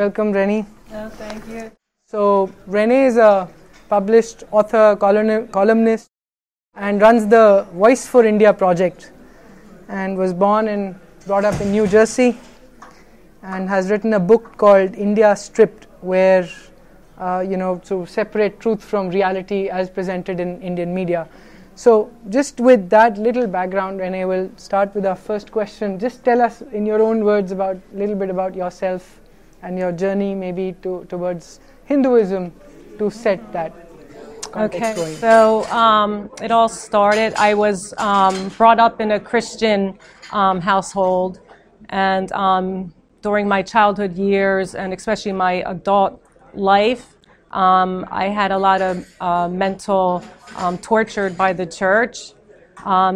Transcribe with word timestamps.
Welcome, 0.00 0.32
Rennie. 0.32 0.64
Oh, 0.94 1.10
thank 1.10 1.46
you. 1.46 1.70
So, 2.06 2.50
Renee 2.66 3.04
is 3.04 3.18
a 3.18 3.46
published 3.90 4.44
author, 4.50 4.96
columnist, 4.96 6.08
and 6.74 7.02
runs 7.02 7.26
the 7.26 7.66
Voice 7.74 8.06
for 8.06 8.24
India 8.24 8.54
project, 8.54 9.12
and 9.88 10.16
was 10.16 10.32
born 10.32 10.68
and 10.68 10.98
brought 11.26 11.44
up 11.44 11.60
in 11.60 11.70
New 11.72 11.86
Jersey, 11.86 12.38
and 13.42 13.68
has 13.68 13.90
written 13.90 14.14
a 14.14 14.18
book 14.18 14.56
called 14.56 14.94
India 14.94 15.36
Stripped, 15.36 15.86
where 16.00 16.48
uh, 17.18 17.44
you 17.46 17.58
know 17.58 17.76
to 17.84 18.06
separate 18.06 18.58
truth 18.58 18.82
from 18.82 19.10
reality 19.10 19.68
as 19.68 19.90
presented 19.90 20.40
in 20.40 20.62
Indian 20.62 20.94
media. 20.94 21.28
So, 21.74 22.10
just 22.30 22.58
with 22.58 22.88
that 22.88 23.18
little 23.18 23.46
background, 23.46 24.00
Renee, 24.00 24.24
we'll 24.24 24.50
start 24.56 24.94
with 24.94 25.04
our 25.04 25.22
first 25.30 25.52
question. 25.52 25.98
Just 25.98 26.24
tell 26.24 26.40
us 26.40 26.62
in 26.72 26.86
your 26.86 27.02
own 27.02 27.22
words 27.22 27.52
about 27.52 27.76
a 27.76 27.98
little 27.98 28.16
bit 28.16 28.30
about 28.30 28.54
yourself 28.54 29.19
and 29.62 29.78
your 29.78 29.92
journey, 29.92 30.34
maybe 30.34 30.74
to, 30.82 31.04
towards 31.08 31.60
Hinduism, 31.84 32.52
to 32.98 33.10
set 33.10 33.52
that 33.52 33.72
Okay, 34.56 34.94
so 35.20 35.64
um, 35.66 36.28
it 36.42 36.50
all 36.50 36.68
started. 36.68 37.34
I 37.34 37.54
was 37.54 37.94
um, 37.98 38.48
brought 38.56 38.80
up 38.80 39.00
in 39.00 39.12
a 39.12 39.20
Christian 39.20 39.96
um, 40.32 40.60
household, 40.60 41.38
and 41.90 42.32
um, 42.32 42.92
during 43.22 43.46
my 43.46 43.62
childhood 43.62 44.16
years, 44.16 44.74
and 44.74 44.92
especially 44.92 45.30
my 45.32 45.62
adult 45.66 46.20
life, 46.52 47.14
um, 47.52 48.04
I 48.10 48.26
had 48.26 48.50
a 48.50 48.58
lot 48.58 48.82
of 48.82 49.06
uh, 49.20 49.48
mental 49.48 50.24
um, 50.56 50.78
tortured 50.78 51.36
by 51.36 51.52
the 51.52 51.66
church. 51.66 52.32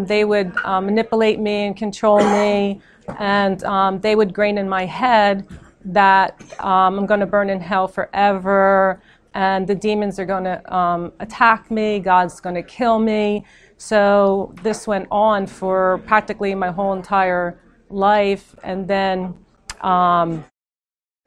they 0.07 0.25
would 0.25 0.57
uh, 0.65 0.81
manipulate 0.81 1.41
me 1.41 1.67
and 1.67 1.77
control 1.77 2.19
me, 2.19 2.81
and 3.19 4.03
they 4.03 4.15
would 4.15 4.33
grain 4.33 4.57
in 4.57 4.69
my 4.69 4.87
head 4.87 5.49
that 5.85 6.41
I'm 6.59 7.07
going 7.07 7.21
to 7.21 7.27
burn 7.27 7.51
in 7.51 7.61
hell 7.61 7.89
forever 7.89 9.03
and 9.35 9.67
the 9.67 9.75
demons 9.75 10.19
are 10.19 10.25
going 10.25 10.45
to 10.45 10.75
um, 10.75 11.13
attack 11.19 11.71
me, 11.71 11.99
God's 11.99 12.41
going 12.41 12.55
to 12.55 12.63
kill 12.63 12.99
me. 12.99 13.45
So 13.77 14.55
this 14.63 14.87
went 14.87 15.09
on 15.11 15.47
for 15.47 15.99
practically 16.07 16.55
my 16.55 16.71
whole 16.71 16.93
entire 16.93 17.61
life. 17.91 18.55
And 18.63 18.87
then 18.87 19.35
um, 19.81 20.45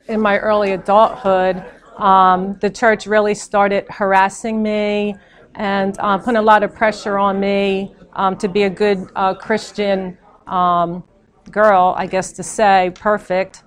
in 0.07 0.21
my 0.21 0.37
early 0.37 0.71
adulthood, 0.71 1.63
um, 1.97 2.57
the 2.61 2.69
church 2.69 3.07
really 3.07 3.35
started 3.35 3.85
harassing 3.89 4.63
me 4.63 5.15
and 5.55 5.97
uh, 5.99 6.17
putting 6.17 6.37
a 6.37 6.41
lot 6.41 6.63
of 6.63 6.73
pressure 6.73 7.17
on 7.17 7.39
me 7.39 7.93
um, 8.13 8.37
to 8.37 8.47
be 8.47 8.63
a 8.63 8.69
good 8.69 9.09
uh, 9.15 9.33
Christian 9.33 10.17
um, 10.47 11.03
girl, 11.51 11.93
I 11.97 12.07
guess 12.07 12.31
to 12.33 12.43
say, 12.43 12.91
perfect. 12.95 13.63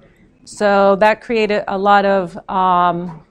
So 0.50 0.96
that 0.96 1.20
created 1.20 1.62
a 1.68 1.78
lot 1.78 2.04
of 2.04 2.36
um, 2.50 3.22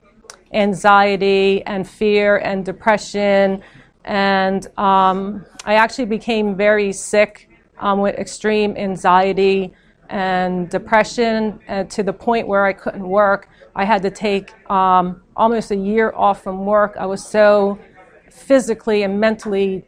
anxiety 0.53 1.61
and 1.65 1.87
fear 1.87 2.37
and 2.37 2.63
depression. 2.65 3.61
And 4.05 4.65
um, 4.79 5.45
I 5.65 5.73
actually 5.73 6.05
became 6.05 6.55
very 6.55 6.93
sick 6.93 7.49
um, 7.79 7.99
with 7.99 8.15
extreme 8.15 8.77
anxiety 8.77 9.73
and 10.09 10.69
depression 10.69 11.59
uh, 11.67 11.83
to 11.83 12.03
the 12.03 12.13
point 12.13 12.47
where 12.47 12.65
I 12.65 12.71
couldn't 12.71 13.07
work. 13.07 13.49
I 13.75 13.83
had 13.83 14.01
to 14.03 14.11
take 14.11 14.53
um, 14.71 15.21
almost 15.35 15.71
a 15.71 15.75
year 15.75 16.13
off 16.15 16.41
from 16.41 16.65
work. 16.65 16.95
I 16.97 17.05
was 17.05 17.21
so 17.23 17.77
physically 18.31 19.03
and 19.03 19.19
mentally 19.19 19.83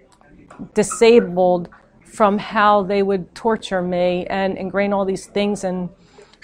disabled 0.74 1.70
from 2.04 2.38
how 2.38 2.84
they 2.84 3.04
would 3.04 3.34
torture 3.34 3.82
me 3.82 4.26
and 4.30 4.58
ingrain 4.58 4.92
all 4.92 5.06
these 5.06 5.28
things 5.28 5.64
in 5.64 5.90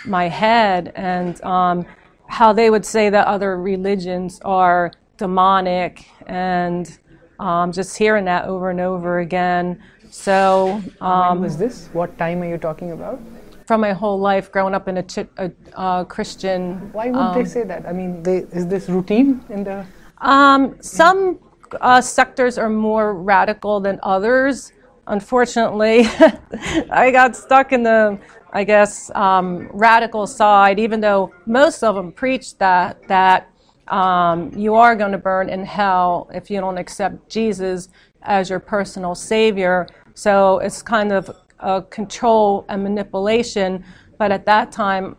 my 0.05 0.27
head. 0.27 0.91
And 0.95 1.41
um, 1.43 1.85
how 2.27 2.53
they 2.53 2.69
would 2.69 2.85
say 2.85 3.09
that 3.09 3.27
other 3.27 3.59
religions 3.59 4.39
are 4.43 4.91
demonic 5.17 6.05
and 6.27 6.99
um, 7.39 7.71
just 7.71 7.97
hearing 7.97 8.25
that 8.25 8.45
over 8.45 8.69
and 8.69 8.79
over 8.79 9.19
again. 9.19 9.81
So, 10.09 10.81
um, 11.01 11.39
when 11.39 11.41
was 11.41 11.57
this? 11.57 11.89
What 11.93 12.17
time 12.17 12.41
are 12.41 12.49
you 12.49 12.57
talking 12.57 12.91
about? 12.91 13.19
From 13.67 13.81
my 13.81 13.91
whole 13.91 14.19
life, 14.19 14.51
growing 14.51 14.73
up 14.73 14.87
in 14.87 14.97
a, 14.97 15.03
ch- 15.03 15.27
a 15.37 15.51
uh, 15.75 16.03
Christian. 16.05 16.91
Why 16.93 17.11
would 17.11 17.19
um, 17.19 17.37
they 17.37 17.45
say 17.45 17.63
that? 17.63 17.85
I 17.85 17.91
mean, 17.91 18.23
they, 18.23 18.37
is 18.37 18.65
this 18.67 18.87
routine 18.87 19.43
in 19.49 19.65
the? 19.65 19.85
Um, 20.19 20.77
some 20.81 21.39
uh, 21.81 22.01
sectors 22.01 22.57
are 22.57 22.69
more 22.69 23.13
radical 23.13 23.79
than 23.79 23.99
others. 24.03 24.71
Unfortunately, 25.07 26.05
I 26.89 27.11
got 27.11 27.35
stuck 27.35 27.71
in 27.71 27.83
the 27.83 28.17
I 28.57 28.63
guess, 28.63 29.11
um, 29.13 29.69
radical 29.71 30.25
side, 30.25 30.79
even 30.79 30.99
though 30.99 31.31
most 31.45 31.83
of 31.83 31.93
them 31.93 32.11
preach 32.11 32.57
that, 32.57 33.07
that 33.07 33.51
um, 33.87 34.51
you 34.55 34.73
are 34.73 34.95
going 34.95 35.11
to 35.11 35.19
burn 35.19 35.47
in 35.47 35.63
hell 35.63 36.27
if 36.33 36.49
you 36.49 36.59
don't 36.59 36.79
accept 36.79 37.29
Jesus 37.29 37.89
as 38.23 38.49
your 38.49 38.59
personal 38.59 39.13
savior. 39.13 39.87
So 40.15 40.57
it's 40.57 40.81
kind 40.81 41.11
of 41.11 41.29
a 41.59 41.83
control 41.83 42.65
and 42.67 42.81
manipulation. 42.81 43.85
But 44.17 44.31
at 44.31 44.43
that 44.47 44.71
time, 44.71 45.17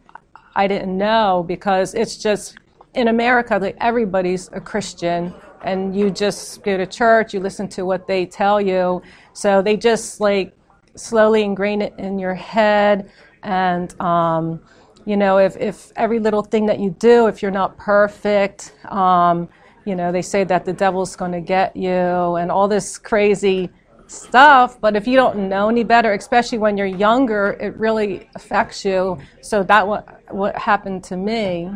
I 0.57 0.67
didn't 0.67 0.99
know 0.99 1.45
because 1.47 1.95
it's 1.95 2.17
just 2.17 2.59
in 2.95 3.07
America, 3.07 3.57
like 3.57 3.77
everybody's 3.81 4.51
a 4.53 4.61
Christian 4.61 5.33
and 5.63 5.95
you 5.95 6.11
just 6.11 6.65
go 6.65 6.77
to 6.77 6.87
church, 6.87 7.35
you 7.35 7.39
listen 7.39 7.69
to 7.69 7.87
what 7.87 8.09
they 8.09 8.27
tell 8.27 8.61
you. 8.61 9.01
So 9.33 9.63
they 9.63 9.77
just 9.77 10.21
like 10.21 10.57
slowly 10.97 11.43
ingrain 11.45 11.83
it 11.83 11.95
in 11.99 12.19
your 12.19 12.35
head. 12.35 13.13
And, 13.43 13.99
um, 14.01 14.61
you 15.05 15.17
know, 15.17 15.39
if, 15.39 15.57
if 15.57 15.93
every 15.97 16.19
little 16.19 16.43
thing 16.43 16.67
that 16.67 16.79
you 16.79 16.91
do, 16.99 17.27
if 17.27 17.43
you're 17.43 17.51
not 17.51 17.77
perfect, 17.77 18.75
um, 18.87 19.49
you 19.85 19.95
know, 19.95 20.13
they 20.13 20.23
say 20.23 20.45
that 20.45 20.65
the 20.65 20.73
devil's 20.73 21.17
going 21.17 21.33
to 21.33 21.41
get 21.41 21.75
you 21.75 22.37
and 22.37 22.51
all 22.51 22.69
this 22.69 22.99
crazy 22.99 23.71
stuff. 24.07 24.81
But 24.81 24.97
if 24.97 25.07
you 25.07 25.17
don't 25.17 25.49
know 25.49 25.69
any 25.69 25.85
better, 25.85 26.13
especially 26.13 26.59
when 26.59 26.77
you're 26.77 26.87
younger, 26.87 27.57
it 27.61 27.77
really 27.77 28.29
affects 28.35 28.85
you. 28.85 29.19
So 29.41 29.63
that 29.63 29.87
what 29.87 30.33
what 30.33 30.57
happened 30.57 31.05
to 31.05 31.17
me. 31.17 31.71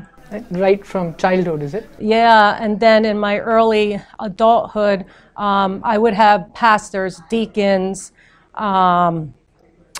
Right 0.50 0.84
from 0.84 1.14
childhood, 1.16 1.62
is 1.62 1.74
it? 1.74 1.88
Yeah, 1.98 2.56
and 2.58 2.80
then 2.80 3.04
in 3.04 3.18
my 3.18 3.38
early 3.38 4.00
adulthood, 4.18 5.04
um, 5.36 5.82
I 5.84 5.98
would 5.98 6.14
have 6.14 6.52
pastors, 6.54 7.20
deacons, 7.28 8.12
um, 8.54 9.34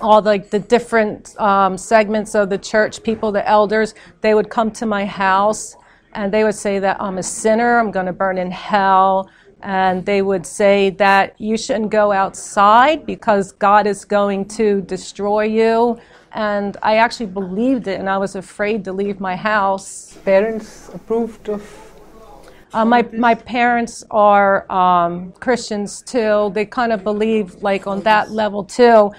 all 0.02 0.20
the, 0.20 0.44
the 0.50 0.58
different 0.58 1.38
um, 1.40 1.78
segments 1.78 2.34
of 2.34 2.50
the 2.50 2.58
church, 2.58 3.02
people, 3.02 3.32
the 3.32 3.48
elders, 3.48 3.94
they 4.20 4.34
would 4.34 4.50
come 4.50 4.70
to 4.72 4.86
my 4.86 5.04
house 5.06 5.76
and 6.14 6.32
they 6.32 6.44
would 6.44 6.54
say 6.54 6.78
that 6.78 7.00
I'm 7.00 7.18
a 7.18 7.22
sinner, 7.22 7.78
I'm 7.78 7.90
going 7.90 8.06
to 8.06 8.12
burn 8.12 8.36
in 8.36 8.50
hell. 8.50 9.30
And 9.62 10.04
they 10.04 10.22
would 10.22 10.44
say 10.44 10.90
that 10.90 11.40
you 11.40 11.56
shouldn't 11.56 11.90
go 11.90 12.10
outside 12.10 13.06
because 13.06 13.52
God 13.52 13.86
is 13.86 14.04
going 14.04 14.46
to 14.48 14.82
destroy 14.82 15.44
you. 15.44 16.00
And 16.32 16.76
I 16.82 16.96
actually 16.96 17.26
believed 17.26 17.86
it 17.86 18.00
and 18.00 18.08
I 18.10 18.18
was 18.18 18.34
afraid 18.34 18.84
to 18.86 18.92
leave 18.92 19.20
my 19.20 19.36
house. 19.36 20.18
Parents 20.24 20.90
approved 20.92 21.48
of 21.48 21.62
uh, 22.74 22.86
my 22.86 23.02
my 23.12 23.34
parents 23.34 24.02
are 24.10 24.70
um, 24.72 25.32
Christians 25.32 26.00
too. 26.00 26.50
They 26.54 26.64
kind 26.64 26.90
of 26.90 27.04
believe 27.04 27.62
like 27.62 27.86
on 27.86 28.00
that 28.02 28.30
level 28.30 28.64
too. 28.64 29.12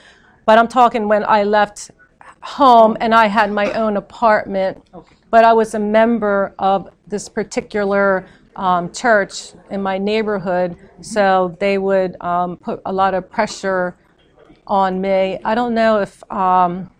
But 0.45 0.57
I'm 0.59 0.67
talking 0.67 1.07
when 1.07 1.23
I 1.23 1.43
left 1.43 1.91
home 2.41 2.97
and 2.99 3.13
I 3.15 3.27
had 3.27 3.51
my 3.51 3.71
own 3.73 3.97
apartment. 3.97 4.83
But 5.29 5.43
I 5.43 5.53
was 5.53 5.73
a 5.73 5.79
member 5.79 6.53
of 6.59 6.89
this 7.07 7.29
particular 7.29 8.25
um, 8.55 8.91
church 8.91 9.53
in 9.71 9.81
my 9.81 9.97
neighborhood, 9.97 10.77
so 11.01 11.55
they 11.59 11.77
would 11.77 12.21
um, 12.21 12.57
put 12.57 12.81
a 12.85 12.93
lot 12.93 13.13
of 13.13 13.29
pressure 13.29 13.95
on 14.67 15.01
me. 15.01 15.39
I 15.43 15.55
don't 15.55 15.73
know 15.73 16.01
if, 16.01 16.23
um, 16.31 16.91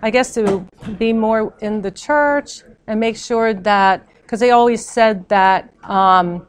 I 0.00 0.10
guess, 0.10 0.32
to 0.34 0.66
be 0.98 1.12
more 1.12 1.54
in 1.60 1.82
the 1.82 1.90
church 1.90 2.62
and 2.86 2.98
make 2.98 3.16
sure 3.16 3.52
that, 3.52 4.08
because 4.22 4.40
they 4.40 4.52
always 4.52 4.84
said 4.84 5.28
that 5.28 5.74
um, 5.84 6.46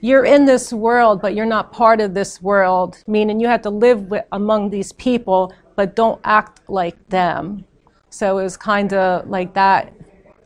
you're 0.00 0.24
in 0.24 0.44
this 0.44 0.72
world, 0.72 1.20
but 1.20 1.34
you're 1.34 1.46
not 1.46 1.72
part 1.72 2.00
of 2.00 2.14
this 2.14 2.40
world, 2.40 3.02
meaning 3.06 3.40
you 3.40 3.48
have 3.48 3.62
to 3.62 3.70
live 3.70 4.10
with, 4.10 4.24
among 4.32 4.70
these 4.70 4.92
people, 4.92 5.52
but 5.76 5.96
don't 5.96 6.20
act 6.24 6.60
like 6.68 7.08
them. 7.08 7.64
So 8.10 8.38
it 8.38 8.42
was 8.42 8.56
kind 8.56 8.92
of 8.92 9.28
like 9.28 9.54
that, 9.54 9.92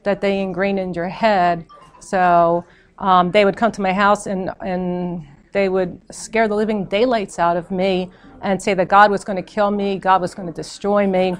that 0.02 0.20
they 0.20 0.40
ingrained 0.40 0.78
in 0.78 0.94
your 0.94 1.08
head. 1.08 1.66
So 2.00 2.64
um, 2.98 3.30
they 3.30 3.44
would 3.44 3.56
come 3.56 3.72
to 3.72 3.80
my 3.80 3.92
house 3.92 4.26
and, 4.26 4.50
and 4.64 5.26
they 5.52 5.68
would 5.68 6.00
scare 6.10 6.48
the 6.48 6.56
living 6.56 6.86
daylights 6.86 7.38
out 7.38 7.56
of 7.56 7.70
me 7.70 8.10
and 8.42 8.60
say 8.60 8.74
that 8.74 8.88
God 8.88 9.10
was 9.10 9.24
going 9.24 9.36
to 9.36 9.42
kill 9.42 9.70
me, 9.70 9.98
God 9.98 10.20
was 10.20 10.34
going 10.34 10.48
to 10.48 10.54
destroy 10.54 11.06
me. 11.06 11.36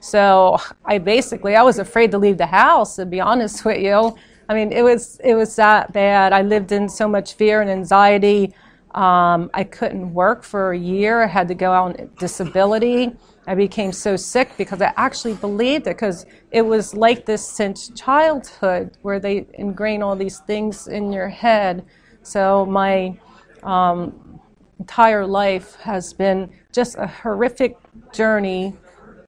So 0.00 0.58
I 0.84 0.98
basically, 0.98 1.56
I 1.56 1.62
was 1.62 1.78
afraid 1.78 2.10
to 2.12 2.18
leave 2.18 2.38
the 2.38 2.46
house, 2.46 2.96
to 2.96 3.06
be 3.06 3.20
honest 3.20 3.64
with 3.64 3.82
you. 3.82 4.16
I 4.50 4.54
mean, 4.54 4.72
it 4.72 4.82
was 4.82 5.20
it 5.22 5.36
was 5.36 5.54
that 5.56 5.92
bad. 5.92 6.32
I 6.32 6.42
lived 6.42 6.72
in 6.72 6.88
so 6.88 7.06
much 7.06 7.34
fear 7.34 7.60
and 7.60 7.70
anxiety. 7.70 8.52
Um, 8.96 9.48
I 9.54 9.62
couldn't 9.62 10.12
work 10.12 10.42
for 10.42 10.72
a 10.72 10.76
year. 10.76 11.22
I 11.22 11.28
had 11.28 11.46
to 11.46 11.54
go 11.54 11.70
on 11.70 12.10
disability. 12.18 13.12
I 13.46 13.54
became 13.54 13.92
so 13.92 14.16
sick 14.16 14.50
because 14.58 14.82
I 14.82 14.92
actually 14.96 15.34
believed 15.34 15.86
it 15.86 15.90
because 15.90 16.26
it 16.50 16.62
was 16.62 16.94
like 16.94 17.26
this 17.26 17.48
since 17.48 17.90
childhood 17.90 18.98
where 19.02 19.20
they 19.20 19.46
ingrain 19.54 20.02
all 20.02 20.16
these 20.16 20.40
things 20.40 20.88
in 20.88 21.12
your 21.12 21.28
head. 21.28 21.84
So 22.24 22.66
my 22.66 23.16
um, 23.62 24.40
entire 24.80 25.28
life 25.28 25.76
has 25.76 26.12
been 26.12 26.50
just 26.72 26.96
a 26.98 27.06
horrific 27.06 27.76
journey 28.12 28.74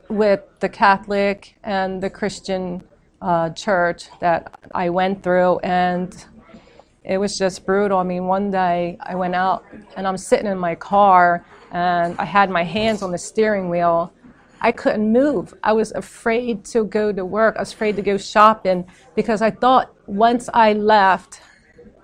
with 0.08 0.42
the 0.58 0.68
Catholic 0.68 1.56
and 1.62 2.02
the 2.02 2.10
Christian 2.10 2.82
uh, 3.22 3.50
church 3.50 4.08
that 4.20 4.52
I 4.74 4.90
went 4.90 5.22
through, 5.22 5.60
and 5.60 6.12
it 7.04 7.18
was 7.18 7.38
just 7.38 7.64
brutal. 7.64 7.98
I 7.98 8.02
mean, 8.02 8.26
one 8.26 8.50
day 8.50 8.96
I 9.00 9.14
went 9.14 9.34
out 9.34 9.64
and 9.96 10.06
I'm 10.06 10.16
sitting 10.16 10.46
in 10.46 10.58
my 10.58 10.74
car 10.74 11.44
and 11.72 12.16
I 12.18 12.24
had 12.24 12.50
my 12.50 12.62
hands 12.62 13.02
on 13.02 13.10
the 13.10 13.18
steering 13.18 13.68
wheel. 13.68 14.12
I 14.60 14.70
couldn't 14.70 15.12
move. 15.12 15.54
I 15.64 15.72
was 15.72 15.90
afraid 15.92 16.64
to 16.66 16.84
go 16.84 17.12
to 17.12 17.24
work. 17.24 17.56
I 17.56 17.60
was 17.60 17.72
afraid 17.72 17.96
to 17.96 18.02
go 18.02 18.16
shopping 18.18 18.86
because 19.16 19.42
I 19.42 19.50
thought 19.50 19.92
once 20.06 20.48
I 20.54 20.74
left 20.74 21.40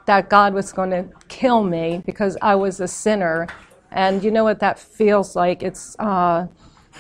that 0.06 0.28
God 0.28 0.54
was 0.54 0.72
going 0.72 0.90
to 0.90 1.08
kill 1.28 1.62
me 1.62 2.02
because 2.04 2.36
I 2.42 2.56
was 2.56 2.80
a 2.80 2.88
sinner. 2.88 3.46
And 3.92 4.24
you 4.24 4.32
know 4.32 4.42
what 4.42 4.58
that 4.60 4.78
feels 4.78 5.36
like? 5.36 5.62
It's 5.62 5.94
uh, 6.00 6.48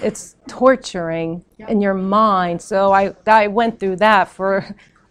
it's 0.02 0.36
torturing 0.46 1.44
in 1.68 1.80
your 1.80 1.94
mind. 1.94 2.60
So 2.62 2.92
I 2.92 3.14
I 3.26 3.48
went 3.48 3.80
through 3.80 3.96
that 3.96 4.28
for 4.28 4.64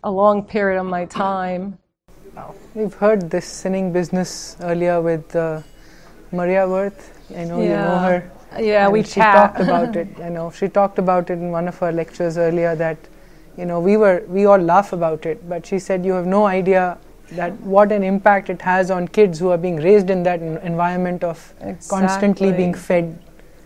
a 0.04 0.12
long 0.12 0.44
period 0.44 0.80
of 0.80 0.86
my 0.86 1.06
time. 1.06 1.78
We've 2.76 2.94
heard 2.94 3.30
this 3.32 3.46
sinning 3.46 3.92
business 3.92 4.58
earlier 4.62 5.02
with 5.02 5.36
uh, 5.36 5.62
Maria 6.32 6.68
Wirth. 6.68 7.14
I 7.36 7.44
know 7.44 7.60
yeah. 7.60 7.64
you 7.64 7.70
know 7.70 7.98
her. 7.98 8.32
Yeah, 8.60 8.90
we 8.90 9.04
she 9.04 9.20
talked 9.20 9.60
about 9.68 9.96
it. 9.96 10.08
I 10.22 10.30
know 10.30 10.52
she 10.52 10.68
talked 10.68 11.00
about 11.00 11.30
it 11.30 11.34
in 11.34 11.52
one 11.52 11.68
of 11.68 11.78
her 11.80 11.92
lectures 11.92 12.38
earlier 12.38 12.76
that 12.76 12.98
you 13.58 13.66
know 13.66 13.80
we 13.80 13.98
were 13.98 14.24
we 14.28 14.46
all 14.46 14.60
laugh 14.60 14.94
about 14.94 15.26
it, 15.26 15.50
but 15.50 15.66
she 15.66 15.80
said 15.80 16.06
you 16.06 16.14
have 16.14 16.28
no 16.28 16.46
idea 16.46 16.98
that 17.32 17.60
what 17.62 17.92
an 17.92 18.04
impact 18.04 18.50
it 18.50 18.62
has 18.62 18.90
on 18.90 19.08
kids 19.08 19.40
who 19.40 19.50
are 19.50 19.58
being 19.58 19.78
raised 19.78 20.10
in 20.10 20.24
that 20.24 20.42
environment 20.42 21.24
of 21.24 21.54
exactly. 21.60 22.00
constantly 22.00 22.52
being 22.54 22.74
fed. 22.74 23.20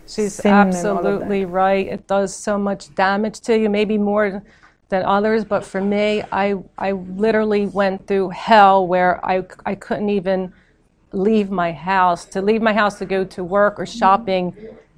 She's 0.07 0.45
absolutely 0.45 1.45
right. 1.45 1.87
It 1.87 2.07
does 2.07 2.35
so 2.35 2.57
much 2.57 2.93
damage 2.95 3.39
to 3.41 3.57
you, 3.57 3.69
maybe 3.69 3.97
more 3.97 4.43
than 4.89 5.03
others, 5.03 5.45
but 5.45 5.65
for 5.65 5.81
me, 5.81 6.21
I, 6.31 6.55
I 6.77 6.91
literally 6.91 7.65
went 7.65 8.07
through 8.07 8.29
hell 8.29 8.85
where 8.85 9.25
I, 9.25 9.45
I 9.65 9.75
couldn't 9.75 10.09
even 10.09 10.53
leave 11.13 11.49
my 11.49 11.71
house. 11.71 12.25
To 12.25 12.41
leave 12.41 12.61
my 12.61 12.73
house 12.73 12.97
to 12.99 13.05
go 13.05 13.23
to 13.23 13.43
work 13.43 13.79
or 13.79 13.85
shopping, 13.85 14.53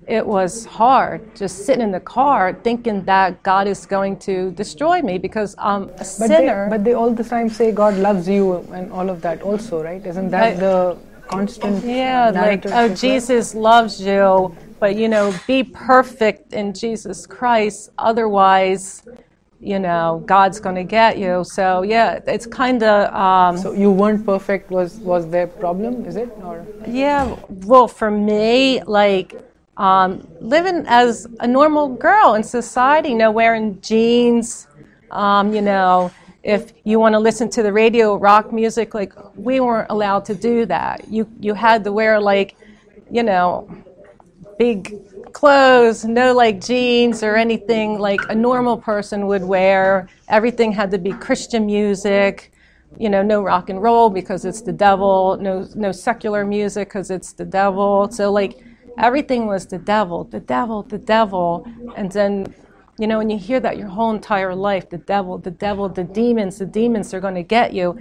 it 0.08 0.26
was 0.26 0.66
hard. 0.66 1.36
Just 1.36 1.66
sitting 1.66 1.82
in 1.82 1.92
the 1.92 2.00
car 2.00 2.54
thinking 2.64 3.04
that 3.06 3.42
God 3.44 3.68
is 3.68 3.86
going 3.86 4.18
to 4.20 4.52
destroy 4.52 5.02
me 5.02 5.18
because 5.18 5.56
I'm 5.58 5.84
a 5.84 5.88
but 5.88 6.06
sinner. 6.06 6.66
They, 6.70 6.78
but 6.78 6.84
they 6.84 6.94
all 6.94 7.14
the 7.14 7.24
time 7.24 7.50
say 7.50 7.72
God 7.72 7.96
loves 7.98 8.28
you 8.28 8.58
and 8.74 8.92
all 8.92 9.10
of 9.10 9.22
that 9.22 9.42
also, 9.42 9.84
right? 9.84 10.06
Isn't 10.06 10.30
that 10.32 10.58
I, 10.58 10.60
the 10.60 10.98
constant? 11.28 11.86
Yeah, 11.86 12.32
like, 12.32 12.66
oh, 12.66 12.94
Jesus 12.94 13.56
loves 13.56 14.02
you, 14.02 14.56
but 14.83 14.97
you 14.97 15.07
know, 15.07 15.33
be 15.47 15.63
perfect 15.63 16.51
in 16.51 16.74
Jesus 16.74 17.25
Christ. 17.25 17.91
Otherwise, 17.97 19.07
you 19.62 19.80
know 19.80 20.21
god's 20.25 20.59
going 20.59 20.75
to 20.75 20.83
get 20.83 21.18
you. 21.18 21.45
So 21.45 21.83
yeah 21.83 22.19
it's 22.27 22.45
kind 22.45 22.83
of 22.83 22.97
um, 23.13 23.57
so 23.57 23.71
you 23.71 23.89
weren't 24.00 24.25
perfect 24.25 24.71
was 24.71 24.89
was 25.12 25.24
their 25.30 25.47
problem 25.47 26.06
is 26.06 26.18
it? 26.18 26.30
Or 26.44 26.68
yeah 26.85 27.24
well 27.71 27.88
for 27.88 28.12
me 28.12 28.83
like 28.83 29.30
um, 29.77 30.27
living 30.41 30.83
as 31.01 31.27
a 31.39 31.47
normal 31.47 31.88
girl 32.07 32.33
in 32.33 32.44
society 32.44 33.09
you 33.13 33.19
know 33.24 33.31
wearing 33.31 33.80
jeans 33.80 34.68
um, 35.12 35.53
you 35.56 35.62
know 35.62 36.12
if 36.56 36.74
you 36.83 37.00
want 37.00 37.13
to 37.13 37.19
listen 37.30 37.50
to 37.51 37.63
the 37.63 37.71
radio 37.71 38.18
rock 38.18 38.51
music 38.51 38.94
like 38.94 39.13
we 39.38 39.62
weren't 39.62 39.89
allowed 39.89 40.25
to 40.25 40.35
do 40.35 40.65
that. 40.65 41.07
You 41.07 41.24
you 41.39 41.53
had 41.53 41.85
to 41.85 41.91
wear 41.94 42.19
like 42.19 42.57
you 43.09 43.24
know 43.24 43.50
big 44.58 45.34
clothes, 45.34 46.06
no 46.06 46.34
like 46.34 46.62
jeans 46.62 47.24
or 47.24 47.36
anything 47.36 48.00
like 48.00 48.22
a 48.30 48.36
normal 48.36 48.78
person 48.78 49.28
would 49.28 49.44
wear. 49.44 50.08
Everything 50.30 50.72
had 50.72 50.92
to 50.92 50.98
be 50.98 51.12
Christian 51.12 51.66
music. 51.66 52.52
You 53.00 53.10
know, 53.10 53.24
no 53.24 53.42
rock 53.42 53.70
and 53.70 53.82
roll 53.82 54.10
because 54.10 54.46
it's 54.46 54.62
the 54.62 54.72
devil. 54.72 55.38
No, 55.38 55.68
no 55.76 55.92
secular 55.92 56.46
music 56.46 56.90
because 56.90 57.10
it's 57.10 57.34
the 57.34 57.46
devil. 57.46 58.10
So 58.12 58.32
like 58.32 58.64
everything 58.98 59.48
was 59.48 59.66
the 59.66 59.80
devil, 59.80 60.26
the 60.26 60.40
devil, 60.40 60.84
the 60.84 61.00
devil. 61.00 61.68
And 61.96 62.12
then, 62.12 62.54
you 63.00 63.08
know, 63.08 63.18
when 63.18 63.30
you 63.30 63.38
hear 63.38 63.60
that 63.60 63.78
your 63.78 63.88
whole 63.88 64.12
entire 64.12 64.54
life, 64.54 64.90
the 64.90 65.00
devil, 65.00 65.40
the 65.40 65.52
devil, 65.52 65.90
the 65.90 66.04
demons, 66.04 66.60
the 66.60 66.66
demons 66.68 67.14
are 67.14 67.20
going 67.20 67.36
to 67.36 67.44
get 67.44 67.74
you. 67.74 67.98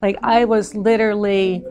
Like 0.00 0.18
I 0.22 0.44
was 0.44 0.74
literally 0.74 1.64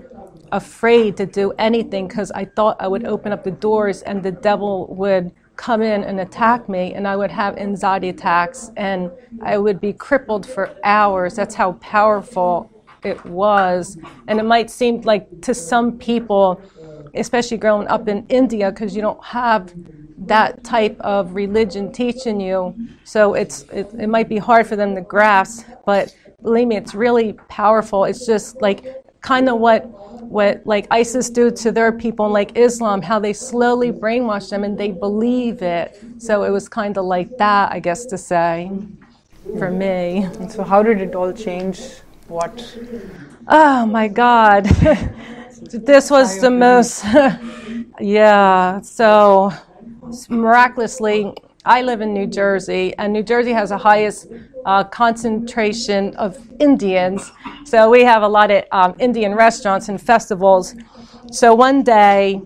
afraid 0.52 1.18
to 1.18 1.26
do 1.26 1.52
anything 1.58 2.08
because 2.08 2.32
I 2.32 2.46
thought 2.46 2.78
I 2.80 2.88
would 2.88 3.06
open 3.06 3.32
up 3.32 3.44
the 3.44 3.52
doors 3.52 4.02
and 4.04 4.22
the 4.22 4.32
devil 4.32 4.88
would 4.96 5.32
come 5.56 5.82
in 5.82 6.04
and 6.04 6.20
attack 6.20 6.68
me, 6.68 6.94
and 6.94 7.08
I 7.08 7.16
would 7.16 7.32
have 7.32 7.58
anxiety 7.58 8.10
attacks, 8.10 8.72
and 8.76 9.12
I 9.42 9.58
would 9.58 9.80
be 9.80 9.94
crippled 9.94 10.46
for 10.46 10.76
hours. 10.84 11.36
That's 11.36 11.56
how 11.56 11.74
powerful 11.74 12.70
it 13.04 13.24
was. 13.26 13.98
And 14.28 14.40
it 14.40 14.44
might 14.44 14.70
seem 14.70 15.02
like 15.02 15.42
to 15.42 15.54
some 15.54 15.98
people, 15.98 16.62
especially 17.14 17.58
growing 17.58 17.88
up 17.88 18.08
in 18.08 18.26
India, 18.28 18.72
because 18.72 18.96
you 18.96 19.02
don't 19.02 19.24
have 19.24 19.74
that 20.18 20.64
type 20.64 21.00
of 21.02 21.36
religion 21.36 21.92
teaching 21.92 22.40
you, 22.40 22.76
so 23.04 23.34
it's 23.34 23.64
it, 23.72 23.90
it 24.00 24.08
might 24.08 24.28
be 24.28 24.38
hard 24.38 24.66
for 24.66 24.76
them 24.76 24.96
to 24.96 25.02
grasp. 25.02 25.68
But 25.86 26.16
believe 26.42 26.68
me, 26.68 26.78
it's 26.78 26.96
really 26.96 27.34
powerful. 27.48 28.06
It's 28.06 28.26
just 28.26 28.62
like 28.62 29.05
kind 29.26 29.50
of 29.50 29.58
what 29.58 29.82
what 30.30 30.62
like 30.66 30.86
ISIS 30.92 31.30
do 31.30 31.52
to 31.52 31.72
their 31.72 31.92
people, 31.92 32.30
like 32.30 32.58
Islam, 32.58 33.02
how 33.02 33.20
they 33.20 33.34
slowly 33.34 33.92
brainwash 33.92 34.50
them 34.50 34.64
and 34.64 34.78
they 34.78 34.92
believe 34.92 35.62
it. 35.62 36.00
So 36.18 36.44
it 36.44 36.52
was 36.52 36.68
kind 36.70 36.98
of 36.98 37.06
like 37.06 37.38
that, 37.38 37.72
I 37.72 37.80
guess 37.80 38.06
to 38.08 38.18
say, 38.18 38.72
for 39.58 39.70
me. 39.72 40.28
so 40.50 40.64
how 40.64 40.82
did 40.84 41.02
it 41.02 41.16
all 41.16 41.34
change? 41.34 41.80
What? 42.28 42.56
Oh 43.48 43.86
my 43.86 44.08
God. 44.08 44.66
this 45.92 46.10
was 46.10 46.42
the 46.42 46.52
most, 46.52 47.04
yeah. 48.00 48.82
So 48.82 49.52
miraculously, 50.30 51.34
I 51.66 51.82
live 51.82 52.02
in 52.02 52.14
New 52.14 52.28
Jersey, 52.28 52.94
and 53.00 53.12
New 53.12 53.24
Jersey 53.24 53.52
has 53.52 53.70
the 53.70 53.78
highest 53.78 54.28
uh, 54.66 54.84
concentration 54.84 56.16
of 56.16 56.38
Indians. 56.60 57.32
So 57.64 57.90
we 57.90 58.04
have 58.04 58.22
a 58.22 58.28
lot 58.28 58.52
of 58.52 58.66
um, 58.72 58.96
Indian 59.00 59.34
restaurants 59.34 59.90
and 59.90 60.00
festivals. 60.00 60.76
So 61.32 61.56
one 61.56 61.82
day, 61.82 62.40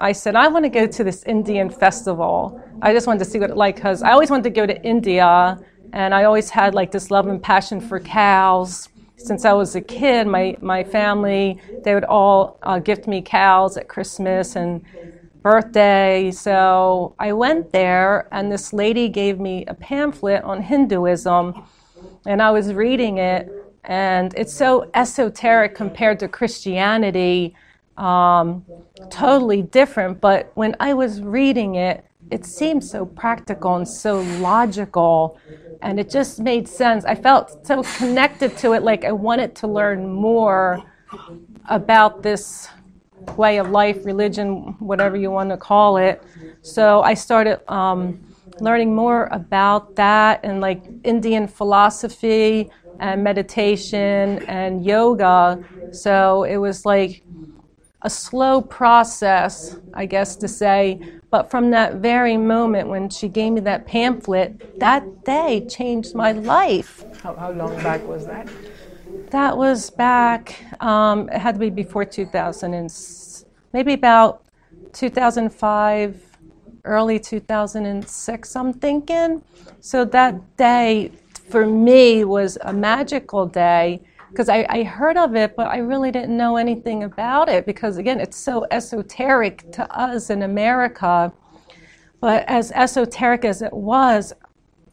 I 0.00 0.10
said, 0.10 0.34
I 0.34 0.48
want 0.48 0.64
to 0.64 0.68
go 0.70 0.88
to 0.88 1.04
this 1.04 1.22
Indian 1.22 1.70
festival. 1.70 2.60
I 2.82 2.92
just 2.92 3.06
wanted 3.06 3.20
to 3.20 3.30
see 3.30 3.38
what 3.38 3.50
it 3.50 3.56
like 3.56 3.76
because 3.76 4.02
I 4.02 4.10
always 4.10 4.28
wanted 4.28 4.42
to 4.44 4.50
go 4.50 4.66
to 4.66 4.82
India, 4.82 5.56
and 5.92 6.12
I 6.12 6.24
always 6.24 6.50
had 6.50 6.74
like 6.74 6.90
this 6.90 7.12
love 7.12 7.28
and 7.28 7.40
passion 7.40 7.80
for 7.80 8.00
cows. 8.00 8.88
Since 9.16 9.44
I 9.44 9.52
was 9.52 9.76
a 9.76 9.80
kid, 9.80 10.26
my, 10.26 10.56
my 10.60 10.82
family, 10.82 11.60
they 11.84 11.94
would 11.94 12.04
all 12.04 12.58
uh, 12.64 12.80
gift 12.80 13.06
me 13.06 13.22
cows 13.22 13.76
at 13.76 13.86
Christmas 13.86 14.56
and 14.56 14.84
birthday. 15.44 16.30
So 16.32 17.14
I 17.18 17.32
went 17.34 17.70
there, 17.70 18.26
and 18.32 18.50
this 18.50 18.72
lady 18.72 19.08
gave 19.10 19.38
me 19.38 19.66
a 19.66 19.74
pamphlet 19.74 20.42
on 20.42 20.62
Hinduism, 20.62 21.62
and 22.26 22.42
I 22.42 22.50
was 22.50 22.72
reading 22.72 23.18
it, 23.18 23.52
and 23.84 24.32
it's 24.38 24.54
so 24.54 24.90
esoteric 24.94 25.74
compared 25.74 26.18
to 26.20 26.28
Christianity, 26.28 27.54
um, 27.98 28.64
totally 29.10 29.60
different. 29.60 30.18
But 30.18 30.50
when 30.54 30.74
I 30.80 30.94
was 30.94 31.20
reading 31.20 31.74
it, 31.74 32.06
it 32.30 32.46
seemed 32.46 32.82
so 32.82 33.04
practical 33.04 33.76
and 33.76 33.86
so 33.86 34.22
logical, 34.40 35.38
and 35.82 36.00
it 36.00 36.08
just 36.08 36.40
made 36.40 36.66
sense. 36.66 37.04
I 37.04 37.14
felt 37.14 37.66
so 37.66 37.82
connected 37.98 38.56
to 38.62 38.72
it, 38.72 38.82
like 38.82 39.04
I 39.04 39.12
wanted 39.12 39.54
to 39.56 39.66
learn 39.66 40.08
more 40.08 40.82
about 41.68 42.22
this 42.22 42.70
way 43.36 43.58
of 43.58 43.70
life, 43.70 44.04
religion, 44.04 44.76
whatever 44.78 45.16
you 45.16 45.30
want 45.30 45.50
to 45.50 45.56
call 45.56 45.96
it. 45.96 46.22
So 46.62 47.02
I 47.02 47.14
started 47.14 47.60
um, 47.70 48.18
learning 48.60 48.94
more 48.94 49.28
about 49.32 49.96
that 49.96 50.40
and 50.44 50.60
like 50.60 50.82
Indian 51.04 51.46
philosophy 51.46 52.70
and 53.00 53.22
meditation 53.24 54.44
and 54.46 54.84
yoga. 54.84 55.64
So 55.90 56.44
it 56.44 56.56
was 56.56 56.84
like 56.86 57.22
a 58.02 58.10
slow 58.10 58.60
process, 58.60 59.76
I 59.94 60.06
guess 60.06 60.36
to 60.36 60.48
say. 60.48 61.00
But 61.30 61.50
from 61.50 61.70
that 61.70 61.96
very 61.96 62.36
moment 62.36 62.88
when 62.88 63.08
she 63.10 63.28
gave 63.28 63.52
me 63.52 63.60
that 63.62 63.86
pamphlet, 63.86 64.78
that 64.78 65.24
day 65.24 65.66
changed 65.68 66.14
my 66.14 66.32
life. 66.32 67.04
How, 67.22 67.34
how 67.34 67.50
long 67.52 67.74
back 67.82 68.06
was 68.06 68.26
that? 68.26 68.48
That 69.30 69.56
was 69.56 69.90
back, 69.90 70.64
um, 70.80 71.28
it 71.28 71.38
had 71.38 71.54
to 71.54 71.58
be 71.58 71.70
before 71.70 72.04
2006. 72.04 73.44
maybe 73.72 73.94
about 73.94 74.44
2005, 74.92 76.22
early 76.84 77.18
2006, 77.18 78.56
I'm 78.56 78.72
thinking. 78.72 79.42
So 79.80 80.04
that 80.04 80.56
day 80.56 81.10
for 81.48 81.66
me 81.66 82.24
was 82.24 82.58
a 82.62 82.72
magical 82.72 83.46
day 83.46 84.00
because 84.30 84.48
I, 84.48 84.66
I, 84.68 84.82
heard 84.82 85.16
of 85.16 85.36
it, 85.36 85.56
but 85.56 85.68
I 85.68 85.78
really 85.78 86.10
didn't 86.10 86.36
know 86.36 86.56
anything 86.56 87.04
about 87.04 87.48
it 87.48 87.66
because, 87.66 87.98
again, 87.98 88.20
it's 88.20 88.36
so 88.36 88.66
esoteric 88.70 89.70
to 89.72 89.90
us 89.96 90.30
in 90.30 90.42
America. 90.42 91.32
But 92.20 92.44
as 92.48 92.72
esoteric 92.72 93.44
as 93.44 93.62
it 93.62 93.72
was, 93.72 94.32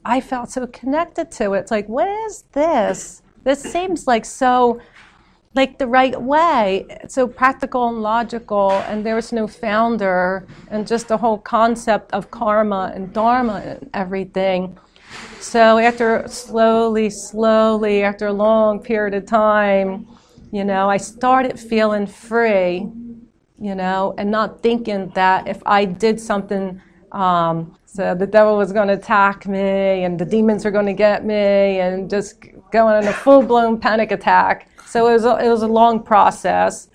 I 0.06 0.22
felt 0.22 0.52
so 0.52 0.68
connected 0.68 1.32
to 1.34 1.54
it. 1.54 1.60
It's 1.60 1.72
like, 1.72 1.88
what 1.90 2.08
is 2.08 2.44
this? 2.52 3.22
This 3.44 3.62
seems 3.62 4.08
like 4.08 4.26
so 4.26 4.82
like 5.54 5.78
the 5.78 5.88
right 5.88 6.20
way, 6.22 6.86
so 7.08 7.28
practical 7.28 7.90
and 7.90 8.02
logical, 8.02 8.72
and 8.72 9.06
there 9.06 9.16
was 9.16 9.34
no 9.34 9.48
founder, 9.48 10.48
and 10.70 10.88
just 10.88 11.10
the 11.10 11.18
whole 11.18 11.38
concept 11.38 12.14
of 12.14 12.32
karma 12.32 12.92
and 12.96 13.12
dharma 13.12 13.62
and 13.66 13.90
everything. 13.94 14.78
So 15.42 15.78
after 15.78 16.26
slowly, 16.28 17.10
slowly, 17.10 18.02
after 18.02 18.28
a 18.28 18.34
long 18.34 18.80
period 18.80 19.14
of 19.14 19.26
time, 19.26 20.08
you 20.52 20.64
know, 20.64 20.90
I 20.90 20.98
started 20.98 21.60
feeling 21.60 22.08
free, 22.08 22.88
you 23.60 23.76
know, 23.76 24.14
and 24.18 24.32
not 24.32 24.62
thinking 24.62 25.12
that 25.16 25.48
if 25.48 25.62
I 25.66 25.84
did 25.84 26.20
something, 26.20 26.82
um, 27.12 27.78
so 27.86 28.16
the 28.16 28.28
devil 28.28 28.56
was 28.56 28.72
going 28.72 28.88
to 28.88 28.94
attack 28.94 29.46
me 29.48 30.06
and 30.06 30.18
the 30.18 30.26
demons 30.26 30.64
were 30.64 30.72
going 30.72 30.86
to 30.86 30.94
get 30.94 31.26
me 31.26 31.82
and 31.82 32.10
just 32.10 32.36
going 32.72 33.02
in 33.02 33.08
a 33.08 33.14
full 33.14 33.42
blown 33.42 33.80
panic 33.80 34.12
attack. 34.12 34.68
So 34.86 35.08
it 35.08 35.14
was 35.14 35.26
a, 35.26 35.38
it 35.46 35.50
was 35.50 35.62
a 35.62 35.68
long 35.68 36.04
process, 36.04 36.90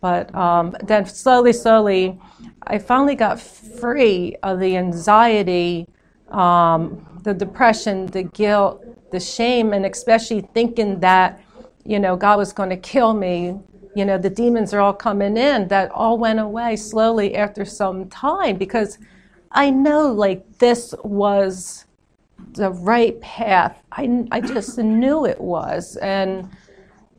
but 0.00 0.34
um, 0.34 0.74
then 0.84 1.06
slowly, 1.06 1.52
slowly, 1.52 2.18
I 2.66 2.78
finally 2.78 3.14
got 3.14 3.40
free 3.40 4.36
of 4.42 4.60
the 4.60 4.76
anxiety, 4.76 5.86
um, 6.30 7.20
the 7.22 7.34
depression, 7.34 8.06
the 8.06 8.22
guilt, 8.22 8.84
the 9.10 9.20
shame, 9.20 9.72
and 9.72 9.84
especially 9.86 10.40
thinking 10.54 11.00
that 11.00 11.40
you 11.84 11.98
know 11.98 12.16
God 12.16 12.38
was 12.38 12.52
going 12.52 12.70
to 12.70 12.76
kill 12.76 13.14
me. 13.14 13.58
You 13.94 14.04
know 14.04 14.18
the 14.18 14.30
demons 14.30 14.72
are 14.72 14.80
all 14.80 14.94
coming 14.94 15.36
in. 15.36 15.68
That 15.68 15.90
all 15.90 16.18
went 16.18 16.40
away 16.40 16.76
slowly 16.76 17.36
after 17.36 17.64
some 17.64 18.08
time 18.08 18.56
because 18.56 18.98
I 19.50 19.70
know 19.70 20.12
like 20.12 20.58
this 20.58 20.94
was 21.04 21.84
the 22.52 22.70
right 22.70 23.20
path. 23.20 23.82
I, 23.92 24.26
I 24.30 24.40
just 24.40 24.78
knew 24.78 25.26
it 25.26 25.40
was. 25.40 25.96
And 25.96 26.48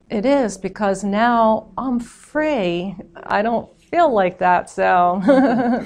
it 0.10 0.26
is 0.26 0.58
because 0.58 1.04
now 1.04 1.72
I'm 1.78 2.00
free. 2.00 2.96
I 3.24 3.42
don't 3.42 3.70
feel 3.82 4.12
like 4.14 4.38
that, 4.40 4.70
so. 4.70 5.22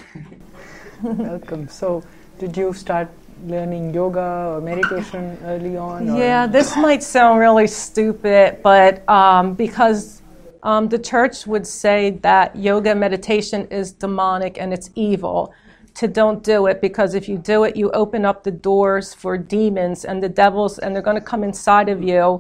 Welcome. 1.02 1.68
So, 1.68 2.04
did 2.40 2.58
you 2.58 2.74
start 2.74 3.10
learning 3.46 3.94
yoga 3.94 4.54
or 4.56 4.62
meditation 4.62 5.38
early 5.44 5.78
on? 5.78 6.10
Or? 6.10 6.18
Yeah, 6.18 6.48
this 6.48 6.76
might 6.76 7.04
sound 7.04 7.40
really 7.40 7.68
stupid, 7.68 8.60
but 8.64 9.08
um, 9.08 9.54
because 9.54 10.22
um, 10.64 10.90
the 10.90 11.00
church 11.00 11.46
would 11.46 11.68
say 11.68 12.12
that 12.22 12.56
yoga 12.56 12.96
meditation 12.96 13.68
is 13.68 13.92
demonic 13.92 14.60
and 14.60 14.74
it's 14.74 14.90
evil 14.96 15.54
to 15.98 16.08
don't 16.08 16.44
do 16.44 16.68
it 16.68 16.80
because 16.80 17.16
if 17.16 17.28
you 17.28 17.38
do 17.38 17.64
it, 17.64 17.76
you 17.76 17.90
open 17.92 18.24
up 18.24 18.44
the 18.44 18.52
doors 18.52 19.16
for 19.16 19.38
demons 19.38 20.06
and 20.06 20.22
the 20.22 20.30
devils, 20.30 20.78
and 20.78 20.96
they're 20.96 21.02
going 21.02 21.16
to 21.16 21.22
come 21.22 21.44
inside 21.44 21.90
of 21.90 22.04
you. 22.04 22.40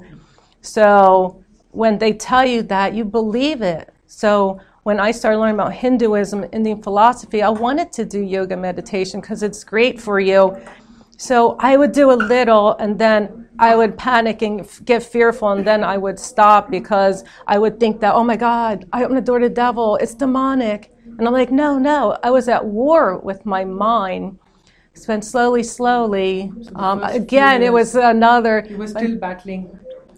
So 0.61 1.43
when 1.71 1.97
they 1.97 2.13
tell 2.13 2.45
you 2.45 2.61
that, 2.63 2.93
you 2.93 3.03
believe 3.03 3.63
it. 3.63 3.91
So 4.05 4.59
when 4.83 4.99
I 4.99 5.11
started 5.11 5.39
learning 5.39 5.55
about 5.55 5.73
Hinduism, 5.73 6.43
and 6.43 6.53
Indian 6.53 6.83
philosophy, 6.83 7.41
I 7.41 7.49
wanted 7.49 7.91
to 7.93 8.05
do 8.05 8.21
yoga 8.21 8.55
meditation 8.55 9.21
because 9.21 9.41
it's 9.41 9.63
great 9.63 9.99
for 9.99 10.19
you. 10.19 10.55
So 11.17 11.55
I 11.59 11.77
would 11.77 11.93
do 11.93 12.11
a 12.11 12.13
little 12.13 12.75
and 12.77 12.99
then 12.99 13.49
I 13.57 13.75
would 13.75 13.97
panic 13.97 14.43
and 14.43 14.69
get 14.85 15.01
fearful 15.01 15.49
and 15.49 15.65
then 15.65 15.83
I 15.83 15.97
would 15.97 16.19
stop 16.19 16.69
because 16.69 17.23
I 17.47 17.57
would 17.57 17.79
think 17.79 18.01
that, 18.01 18.13
oh 18.13 18.23
my 18.23 18.37
God, 18.37 18.85
I 18.93 19.03
opened 19.03 19.17
the 19.17 19.21
door 19.21 19.39
to 19.39 19.49
the 19.49 19.55
devil, 19.55 19.95
it's 19.95 20.13
demonic. 20.13 20.93
And 21.17 21.27
I'm 21.27 21.33
like, 21.33 21.51
no, 21.51 21.77
no. 21.77 22.17
I 22.23 22.29
was 22.29 22.47
at 22.47 22.63
war 22.65 23.17
with 23.17 23.45
my 23.45 23.65
mind. 23.65 24.39
Spent 24.93 25.23
slowly, 25.23 25.63
slowly. 25.63 26.51
Um, 26.75 27.03
again, 27.03 27.61
it 27.61 27.71
was 27.71 27.95
another. 27.95 28.65
You 28.69 28.77
were 28.77 28.87
still 28.87 29.17
battling 29.17 29.65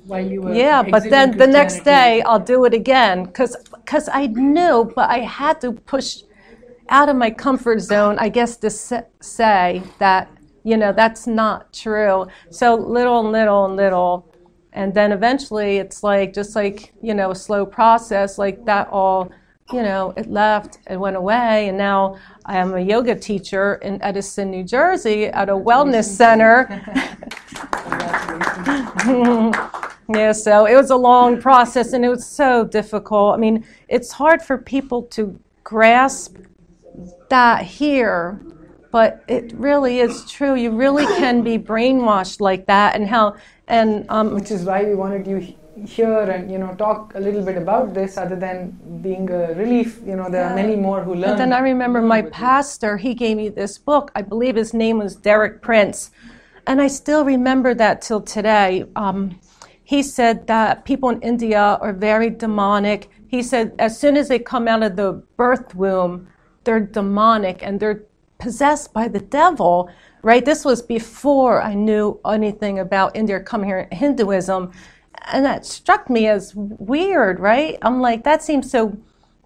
while 0.06 0.26
you 0.26 0.42
were. 0.42 0.54
Yeah, 0.54 0.84
but 0.84 1.10
then 1.10 1.38
the 1.38 1.48
next 1.48 1.84
day 1.84 2.22
I'll 2.22 2.40
do 2.40 2.66
it 2.66 2.74
again 2.74 3.26
because 3.26 3.56
because 3.74 4.10
I 4.12 4.28
knew, 4.28 4.92
but 4.96 5.10
I 5.10 5.20
had 5.20 5.62
to 5.62 5.74
push 5.74 6.24
out 6.90 7.10
of 7.10 7.16
my 7.16 7.30
comfort 7.30 7.80
zone. 7.80 8.18
I 8.20 8.30
guess 8.30 8.58
to 8.58 8.70
say 8.70 9.84
that 10.00 10.30
you 10.64 10.78
know 10.78 10.92
that's 10.92 11.28
not 11.28 11.72
true. 11.74 12.28
So 12.50 12.76
little 12.76 13.20
and 13.20 13.32
little 13.32 13.66
and 13.66 13.76
little, 13.76 14.34
and 14.74 14.94
then 14.94 15.12
eventually 15.12 15.78
it's 15.78 16.04
like 16.04 16.34
just 16.34 16.56
like 16.56 16.94
you 17.02 17.14
know 17.14 17.32
a 17.32 17.36
slow 17.36 17.66
process. 17.66 18.38
Like 18.38 18.66
that 18.66 18.88
all 18.90 19.30
you 19.72 19.84
know, 19.84 20.14
it 20.18 20.30
left, 20.30 20.80
it 20.90 20.98
went 20.98 21.16
away, 21.16 21.70
and 21.70 21.78
now 21.78 22.18
I 22.46 22.58
am 22.58 22.74
a 22.74 22.80
yoga 22.80 23.16
teacher 23.16 23.76
in 23.76 24.02
Edison, 24.02 24.50
New 24.50 24.64
Jersey 24.64 25.26
at 25.26 25.50
a 25.50 25.54
wellness 25.54 26.06
center. 26.06 26.68
yeah, 30.14 30.32
so 30.32 30.66
it 30.66 30.76
was 30.76 30.90
a 30.90 30.96
long 30.96 31.40
process 31.40 31.94
and 31.94 32.04
it 32.04 32.10
was 32.10 32.26
so 32.26 32.66
difficult. 32.66 33.36
I 33.36 33.38
mean, 33.38 33.66
it's 33.88 34.12
hard 34.12 34.42
for 34.42 34.58
people 34.58 35.04
to 35.04 35.40
grasp 35.64 36.38
that 37.30 37.64
here, 37.64 38.42
but 38.92 39.24
it 39.28 39.54
really 39.54 40.00
is 40.00 40.30
true. 40.30 40.56
You 40.56 40.72
really 40.72 41.06
can 41.06 41.44
be 41.44 41.60
brainwashed 41.60 42.42
like 42.42 42.66
that, 42.66 42.96
and 42.96 43.08
how, 43.08 43.36
and 43.68 44.06
um, 44.10 44.34
which 44.34 44.50
is 44.50 44.64
why 44.64 44.84
we 44.84 44.96
wanted 44.96 45.28
you 45.28 45.56
hear 45.86 46.22
and 46.22 46.52
you 46.52 46.58
know 46.58 46.74
talk 46.76 47.14
a 47.16 47.20
little 47.20 47.44
bit 47.44 47.58
about 47.58 47.94
this 47.94 48.18
other 48.18 48.36
than 48.36 48.78
being 49.02 49.30
a 49.30 49.54
relief. 49.54 50.00
You 50.06 50.16
know 50.16 50.30
there 50.30 50.44
yeah. 50.44 50.52
are 50.52 50.56
many 50.56 50.76
more 50.76 51.04
who 51.04 51.16
learn 51.16 51.32
and 51.32 51.40
then 51.40 51.54
i 51.54 51.60
remember 51.60 52.02
my 52.02 52.22
pastor 52.22 52.98
he 52.98 53.14
gave 53.14 53.38
me 53.38 53.50
this 53.50 53.78
book. 53.78 54.12
I 54.16 54.22
believe 54.22 54.56
his 54.56 54.74
name 54.74 54.98
was 55.00 55.16
derek 55.16 55.62
prince. 55.62 56.12
And 56.68 56.82
i 56.82 56.88
still 56.88 57.26
remember 57.26 57.74
that 57.74 58.02
till 58.02 58.22
today. 58.22 58.86
Um, 58.96 59.40
he 59.84 60.04
said 60.04 60.48
that 60.48 60.86
people 60.86 61.10
in 61.10 61.22
india 61.22 61.78
are 61.82 61.94
very 61.94 62.30
demonic. 62.30 63.10
He 63.28 63.44
said 63.44 63.74
as 63.80 64.00
soon 64.00 64.18
as 64.18 64.28
they 64.28 64.40
come 64.40 64.68
out 64.68 64.84
of 64.84 64.96
the 64.96 65.14
birth 65.38 65.76
womb 65.76 66.28
they're 66.64 66.80
demonic 66.80 67.64
and 67.64 67.80
they're 67.80 68.04
possessed 68.38 68.94
by 68.94 69.08
the 69.08 69.20
devil 69.20 69.90
right? 70.22 70.44
This 70.44 70.66
was 70.66 70.82
before 70.82 71.62
i 71.62 71.74
knew 71.74 72.20
anything 72.26 72.80
about 72.80 73.16
india 73.16 73.40
coming 73.40 73.70
here 73.70 73.88
hinduism 73.92 74.72
and 75.32 75.46
that 75.46 75.66
struck 75.66 76.10
me 76.10 76.28
as 76.28 76.54
weird, 76.56 77.40
right? 77.40 77.78
I'm 77.82 78.02
like, 78.02 78.24
that 78.24 78.42
seems 78.44 78.70
so 78.70 78.98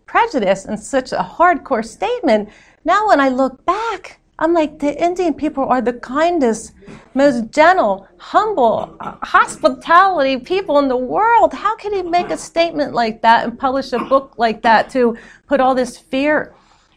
prejudiced 0.06 0.66
and 0.66 0.80
such 0.80 1.12
a 1.12 1.28
hardcore 1.38 1.86
statement. 1.86 2.50
Now, 2.86 3.08
when 3.08 3.20
I 3.20 3.30
look 3.30 3.66
back, 3.66 4.20
I'm 4.40 4.54
like, 4.54 4.80
the 4.80 5.02
Indian 5.02 5.34
people 5.34 5.64
are 5.66 5.82
the 5.82 5.94
kindest, 5.94 6.74
most 7.14 7.52
gentle, 7.52 8.08
humble, 8.18 8.96
uh, 9.00 9.16
hospitality 9.22 10.38
people 10.38 10.80
in 10.80 10.88
the 10.88 10.98
world. 10.98 11.54
How 11.54 11.76
can 11.76 11.94
he 11.94 12.02
make 12.02 12.30
a 12.30 12.38
statement 12.38 12.94
like 12.94 13.22
that 13.22 13.46
and 13.46 13.58
publish 13.58 13.94
a 13.94 14.00
book 14.00 14.34
like 14.38 14.62
that 14.64 14.90
to 14.92 15.18
put 15.48 15.60
all 15.60 15.76
this 15.76 15.98
fear 15.98 16.54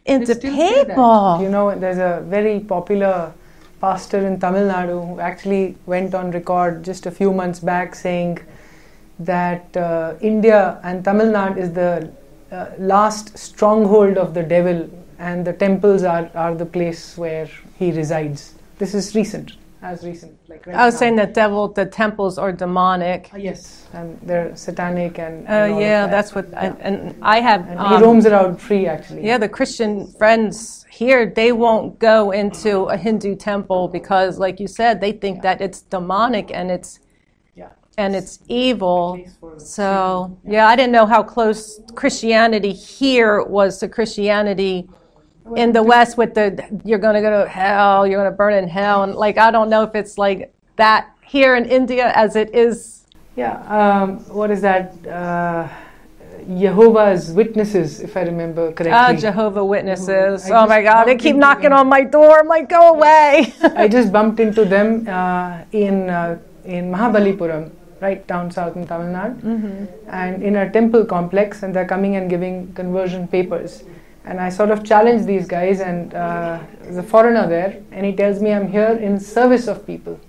into 0.07 0.35
people? 0.35 1.39
You 1.43 1.51
know, 1.51 1.79
there's 1.79 1.99
a 1.99 2.25
very 2.27 2.61
popular 2.61 3.33
pastor 3.81 4.27
in 4.27 4.41
Tamil 4.41 4.69
Nadu 4.69 5.07
who 5.07 5.21
actually 5.21 5.77
went 5.85 6.15
on 6.15 6.31
record 6.31 6.83
just 6.83 7.07
a 7.07 7.11
few 7.11 7.33
months 7.33 7.61
back 7.61 7.95
saying 7.95 8.39
that 9.19 9.77
uh, 9.77 10.15
India 10.21 10.81
and 10.83 11.05
Tamil 11.05 11.27
Nadu 11.27 11.57
is 11.59 11.73
the 11.73 12.13
uh, 12.53 12.67
last 12.79 13.37
stronghold 13.37 14.19
of 14.19 14.35
the 14.35 14.43
devil, 14.43 14.89
and 15.19 15.47
the 15.47 15.53
temples 15.53 16.03
are, 16.03 16.31
are 16.35 16.55
the 16.55 16.67
place 16.67 17.17
where 17.17 17.49
he 17.79 17.93
resides. 17.93 18.55
This 18.79 18.95
is 18.95 19.15
recent, 19.15 19.57
as 19.83 20.05
recent. 20.05 20.39
Like 20.49 20.67
right 20.67 20.77
I 20.77 20.85
was 20.85 20.95
now. 20.95 20.99
saying 20.99 21.17
that 21.17 21.35
devil, 21.35 21.69
the 21.69 21.87
temples 21.87 22.39
are 22.39 22.53
demonic. 22.53 23.31
Uh, 23.33 23.39
yes, 23.39 23.87
and 23.95 24.19
they're 24.23 24.55
satanic 24.55 25.19
and. 25.19 25.49
and 25.49 25.75
uh, 25.75 25.79
yeah, 25.79 26.07
that. 26.07 26.11
that's 26.11 26.35
what. 26.35 26.49
Yeah. 26.51 26.61
I, 26.61 26.67
and 26.81 27.17
I 27.23 27.41
have. 27.41 27.67
And 27.69 27.81
um, 27.81 27.97
he 27.97 28.03
roams 28.03 28.27
around 28.27 28.61
free, 28.61 28.87
actually. 28.87 29.25
Yeah, 29.25 29.39
the 29.39 29.49
Christian 29.49 30.07
friends 30.13 30.85
here, 30.91 31.27
they 31.27 31.53
won't 31.53 31.99
go 31.99 32.31
into 32.31 32.85
a 32.85 32.97
Hindu 32.97 33.37
temple 33.37 33.89
because, 33.89 34.39
like 34.39 34.61
you 34.61 34.67
said, 34.67 35.01
they 35.01 35.13
think 35.13 35.37
yeah. 35.37 35.43
that 35.43 35.61
it's 35.61 35.83
demonic 35.83 36.51
and 36.53 36.71
it's 36.71 37.01
and 37.97 38.15
it's 38.15 38.41
evil. 38.49 39.19
So, 39.59 40.39
yeah, 40.47 40.69
I 40.69 40.77
didn't 40.77 40.93
know 40.93 41.07
how 41.07 41.23
close 41.23 41.81
Christianity 41.95 42.73
here 42.73 43.43
was 43.43 43.79
to 43.79 43.89
Christianity 43.89 44.89
in 45.57 45.73
the 45.73 45.83
West 45.83 46.19
with 46.19 46.35
the 46.35 46.81
you're 46.85 46.99
going 46.99 47.15
to 47.15 47.21
go 47.21 47.45
to 47.45 47.49
hell, 47.49 48.07
you're 48.07 48.21
going 48.21 48.31
to 48.31 48.37
burn 48.37 48.55
in 48.55 48.69
hell. 48.69 49.03
And, 49.05 49.15
like, 49.15 49.39
I 49.39 49.51
don't 49.51 49.71
know 49.71 49.83
if 49.83 49.95
it's 49.95 50.19
like 50.19 50.53
that 50.77 51.11
here 51.25 51.57
in 51.57 51.65
India 51.65 52.13
as 52.15 52.37
it 52.37 52.55
is. 52.55 53.07
Yeah, 53.37 53.61
um, 53.69 54.19
what 54.35 54.51
is 54.51 54.61
that? 54.63 55.07
Uh, 55.07 55.69
Jehovah's 56.59 57.33
Witnesses, 57.33 58.01
if 58.01 58.17
I 58.17 58.23
remember 58.23 58.73
correctly. 58.73 58.93
Ah, 58.93 59.13
Jehovah 59.13 59.65
Witnesses. 59.65 60.49
oh 60.51 60.67
my 60.67 60.83
God, 60.83 61.05
they 61.05 61.17
keep 61.17 61.35
knocking 61.35 61.73
on 61.73 61.89
my 61.89 62.03
door. 62.03 62.39
I'm 62.39 62.47
like, 62.47 62.69
go 62.69 62.95
away. 62.95 63.53
I 63.63 63.89
just 63.89 64.13
bumped 64.13 64.39
into 64.39 64.65
them 64.65 65.09
uh, 65.09 65.65
in 65.73 66.09
uh, 66.09 66.39
in 66.65 66.91
Mahabalipuram, 66.93 67.71
right 68.01 68.27
down 68.27 68.51
south 68.51 68.77
in 68.77 68.87
Tamil 68.87 69.13
Nadu, 69.13 69.41
mm-hmm. 69.41 69.85
and 70.09 70.43
in 70.43 70.57
a 70.57 70.71
temple 70.71 71.05
complex, 71.05 71.63
and 71.63 71.75
they're 71.75 71.87
coming 71.87 72.17
and 72.17 72.29
giving 72.29 72.73
conversion 72.75 73.27
papers. 73.29 73.85
And 74.25 74.41
I 74.41 74.49
sort 74.49 74.71
of 74.71 74.85
challenge 74.85 75.25
these 75.25 75.47
guys, 75.47 75.81
and 75.81 76.13
uh, 76.13 76.61
there's 76.83 76.97
a 76.97 77.03
foreigner 77.03 77.47
there, 77.47 77.83
and 77.93 78.05
he 78.05 78.13
tells 78.13 78.41
me 78.41 78.53
I'm 78.53 78.69
here 78.69 78.99
in 79.09 79.21
service 79.21 79.69
of 79.69 79.87
people. 79.87 80.21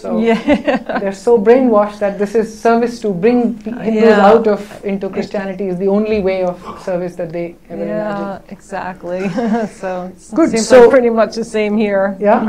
So 0.00 0.18
yeah. 0.18 0.98
they're 1.00 1.12
so 1.12 1.38
brainwashed 1.38 1.98
that 2.00 2.18
this 2.18 2.34
is 2.34 2.46
service 2.60 3.00
to 3.00 3.12
bring 3.12 3.58
Hindus 3.58 4.04
yeah. 4.04 4.26
out 4.26 4.46
of 4.46 4.84
into 4.84 5.08
Christianity 5.08 5.68
is 5.68 5.78
the 5.78 5.88
only 5.88 6.20
way 6.20 6.42
of 6.44 6.56
service 6.82 7.16
that 7.16 7.32
they 7.32 7.56
ever 7.70 7.84
yeah, 7.84 8.10
imagined. 8.10 8.52
exactly. 8.52 9.28
so 9.82 10.12
good. 10.34 10.50
Seems 10.50 10.68
so 10.68 10.82
like 10.82 10.90
pretty 10.90 11.10
much 11.10 11.34
the 11.34 11.44
same 11.44 11.76
here. 11.76 12.16
Yeah. 12.20 12.44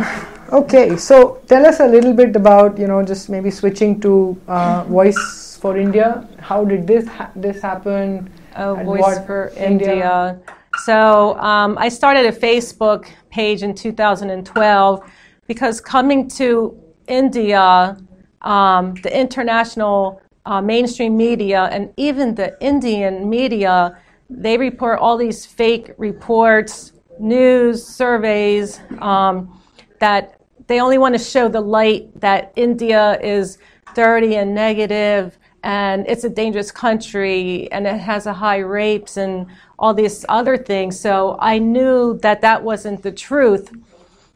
Okay. 0.51 0.97
So 0.97 1.41
tell 1.47 1.65
us 1.65 1.79
a 1.79 1.87
little 1.87 2.13
bit 2.13 2.35
about 2.35 2.77
you 2.77 2.87
know 2.87 3.03
just 3.03 3.29
maybe 3.29 3.49
switching 3.49 3.99
to 4.01 4.39
uh, 4.47 4.83
Voice 4.83 5.57
for 5.61 5.77
India. 5.77 6.27
How 6.39 6.65
did 6.65 6.85
this 6.85 7.07
ha- 7.07 7.31
this 7.35 7.61
happen? 7.61 8.29
Oh, 8.55 8.75
Voice 8.75 9.19
for 9.25 9.53
India. 9.55 9.91
India. 9.91 10.39
So 10.83 11.37
um, 11.39 11.77
I 11.77 11.89
started 11.89 12.25
a 12.25 12.31
Facebook 12.31 13.07
page 13.29 13.63
in 13.63 13.73
2012 13.73 15.11
because 15.47 15.81
coming 15.81 16.27
to 16.29 16.77
India, 17.07 17.97
um, 18.41 18.93
the 18.95 19.19
international 19.19 20.21
uh, 20.45 20.61
mainstream 20.61 21.17
media, 21.17 21.63
and 21.71 21.93
even 21.97 22.35
the 22.35 22.57
Indian 22.61 23.29
media, 23.29 23.97
they 24.29 24.57
report 24.57 24.99
all 24.99 25.17
these 25.17 25.45
fake 25.45 25.91
reports, 25.97 26.93
news, 27.19 27.85
surveys 27.85 28.79
um, 28.99 29.59
that 29.99 30.39
they 30.67 30.79
only 30.81 30.97
want 30.97 31.15
to 31.15 31.19
show 31.19 31.47
the 31.47 31.61
light 31.61 32.07
that 32.19 32.51
India 32.55 33.19
is 33.21 33.57
dirty 33.95 34.35
and 34.35 34.53
negative 34.53 35.37
and 35.63 36.05
it's 36.07 36.23
a 36.23 36.29
dangerous 36.29 36.71
country 36.71 37.69
and 37.71 37.87
it 37.87 37.99
has 37.99 38.25
a 38.25 38.33
high 38.33 38.59
rapes 38.59 39.17
and 39.17 39.47
all 39.79 39.93
these 39.93 40.23
other 40.29 40.55
things. 40.57 40.99
So 40.99 41.37
I 41.39 41.57
knew 41.57 42.17
that 42.19 42.41
that 42.41 42.63
wasn't 42.63 43.01
the 43.03 43.11
truth. 43.11 43.71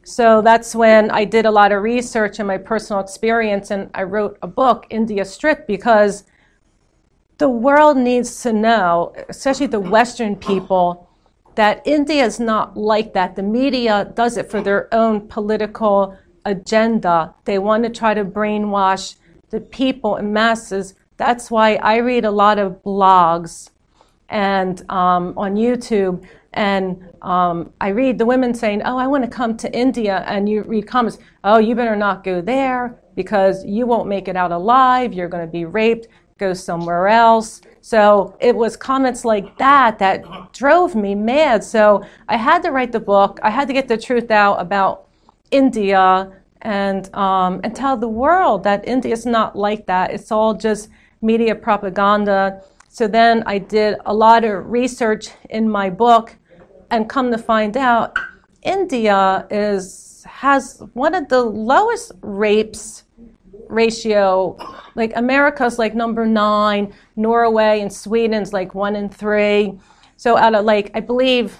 So 0.03 0.41
that's 0.41 0.73
when 0.75 1.11
I 1.11 1.25
did 1.25 1.45
a 1.45 1.51
lot 1.51 1.71
of 1.71 1.83
research 1.83 2.39
and 2.39 2.47
my 2.47 2.57
personal 2.57 3.01
experience, 3.01 3.71
and 3.71 3.89
I 3.93 4.03
wrote 4.03 4.37
a 4.41 4.47
book, 4.47 4.87
India 4.89 5.23
Stripped, 5.25 5.67
because 5.67 6.23
the 7.37 7.49
world 7.49 7.97
needs 7.97 8.41
to 8.43 8.53
know, 8.53 9.13
especially 9.29 9.67
the 9.67 9.79
Western 9.79 10.35
people, 10.35 11.07
that 11.55 11.81
India 11.85 12.23
is 12.23 12.39
not 12.39 12.77
like 12.77 13.13
that. 13.13 13.35
The 13.35 13.43
media 13.43 14.11
does 14.15 14.37
it 14.37 14.49
for 14.49 14.61
their 14.61 14.93
own 14.93 15.27
political 15.27 16.17
agenda. 16.45 17.33
They 17.45 17.59
want 17.59 17.83
to 17.83 17.89
try 17.89 18.13
to 18.13 18.25
brainwash 18.25 19.15
the 19.49 19.59
people 19.59 20.15
and 20.15 20.33
masses. 20.33 20.95
That's 21.17 21.51
why 21.51 21.75
I 21.75 21.97
read 21.97 22.25
a 22.25 22.31
lot 22.31 22.57
of 22.57 22.81
blogs 22.83 23.69
and 24.29 24.81
um, 24.89 25.33
on 25.37 25.55
YouTube 25.55 26.25
and 26.53 27.01
um, 27.21 27.71
I 27.79 27.89
read 27.89 28.17
the 28.17 28.25
women 28.25 28.53
saying, 28.53 28.81
Oh, 28.83 28.97
I 28.97 29.07
want 29.07 29.23
to 29.23 29.29
come 29.29 29.55
to 29.57 29.73
India. 29.73 30.23
And 30.27 30.49
you 30.49 30.63
read 30.63 30.87
comments, 30.87 31.17
Oh, 31.43 31.57
you 31.57 31.75
better 31.75 31.95
not 31.95 32.23
go 32.23 32.41
there 32.41 32.99
because 33.15 33.63
you 33.65 33.85
won't 33.85 34.07
make 34.07 34.27
it 34.27 34.35
out 34.35 34.51
alive. 34.51 35.13
You're 35.13 35.29
going 35.29 35.45
to 35.45 35.51
be 35.51 35.65
raped. 35.65 36.07
Go 36.37 36.53
somewhere 36.53 37.07
else. 37.07 37.61
So 37.81 38.35
it 38.39 38.55
was 38.55 38.75
comments 38.75 39.23
like 39.23 39.57
that 39.57 39.99
that 39.99 40.51
drove 40.53 40.95
me 40.95 41.15
mad. 41.15 41.63
So 41.63 42.03
I 42.27 42.37
had 42.37 42.63
to 42.63 42.71
write 42.71 42.91
the 42.91 42.99
book. 42.99 43.39
I 43.43 43.49
had 43.49 43.67
to 43.67 43.73
get 43.73 43.87
the 43.87 43.97
truth 43.97 44.31
out 44.31 44.55
about 44.55 45.07
India 45.51 46.31
and, 46.63 47.13
um, 47.15 47.61
and 47.63 47.75
tell 47.75 47.95
the 47.95 48.07
world 48.07 48.63
that 48.63 48.87
India 48.87 49.13
is 49.13 49.25
not 49.25 49.55
like 49.55 49.85
that. 49.85 50.11
It's 50.11 50.31
all 50.31 50.53
just 50.53 50.89
media 51.21 51.55
propaganda. 51.55 52.61
So 52.89 53.07
then 53.07 53.43
I 53.45 53.57
did 53.57 53.97
a 54.05 54.13
lot 54.13 54.43
of 54.43 54.69
research 54.69 55.29
in 55.49 55.69
my 55.69 55.89
book 55.89 56.35
and 56.91 57.09
come 57.09 57.31
to 57.31 57.37
find 57.37 57.75
out, 57.75 58.17
India 58.61 59.47
is 59.49 60.23
has 60.27 60.83
one 60.93 61.15
of 61.15 61.27
the 61.29 61.41
lowest 61.41 62.11
rapes 62.21 63.05
ratio. 63.69 64.55
Like 64.95 65.13
America's 65.15 65.79
like 65.79 65.95
number 65.95 66.25
nine, 66.25 66.93
Norway 67.15 67.79
and 67.81 67.91
Sweden's 67.91 68.53
like 68.53 68.75
one 68.75 68.95
in 68.95 69.09
three. 69.09 69.79
So 70.17 70.37
out 70.37 70.53
of 70.53 70.65
like 70.65 70.91
I 70.93 70.99
believe 70.99 71.59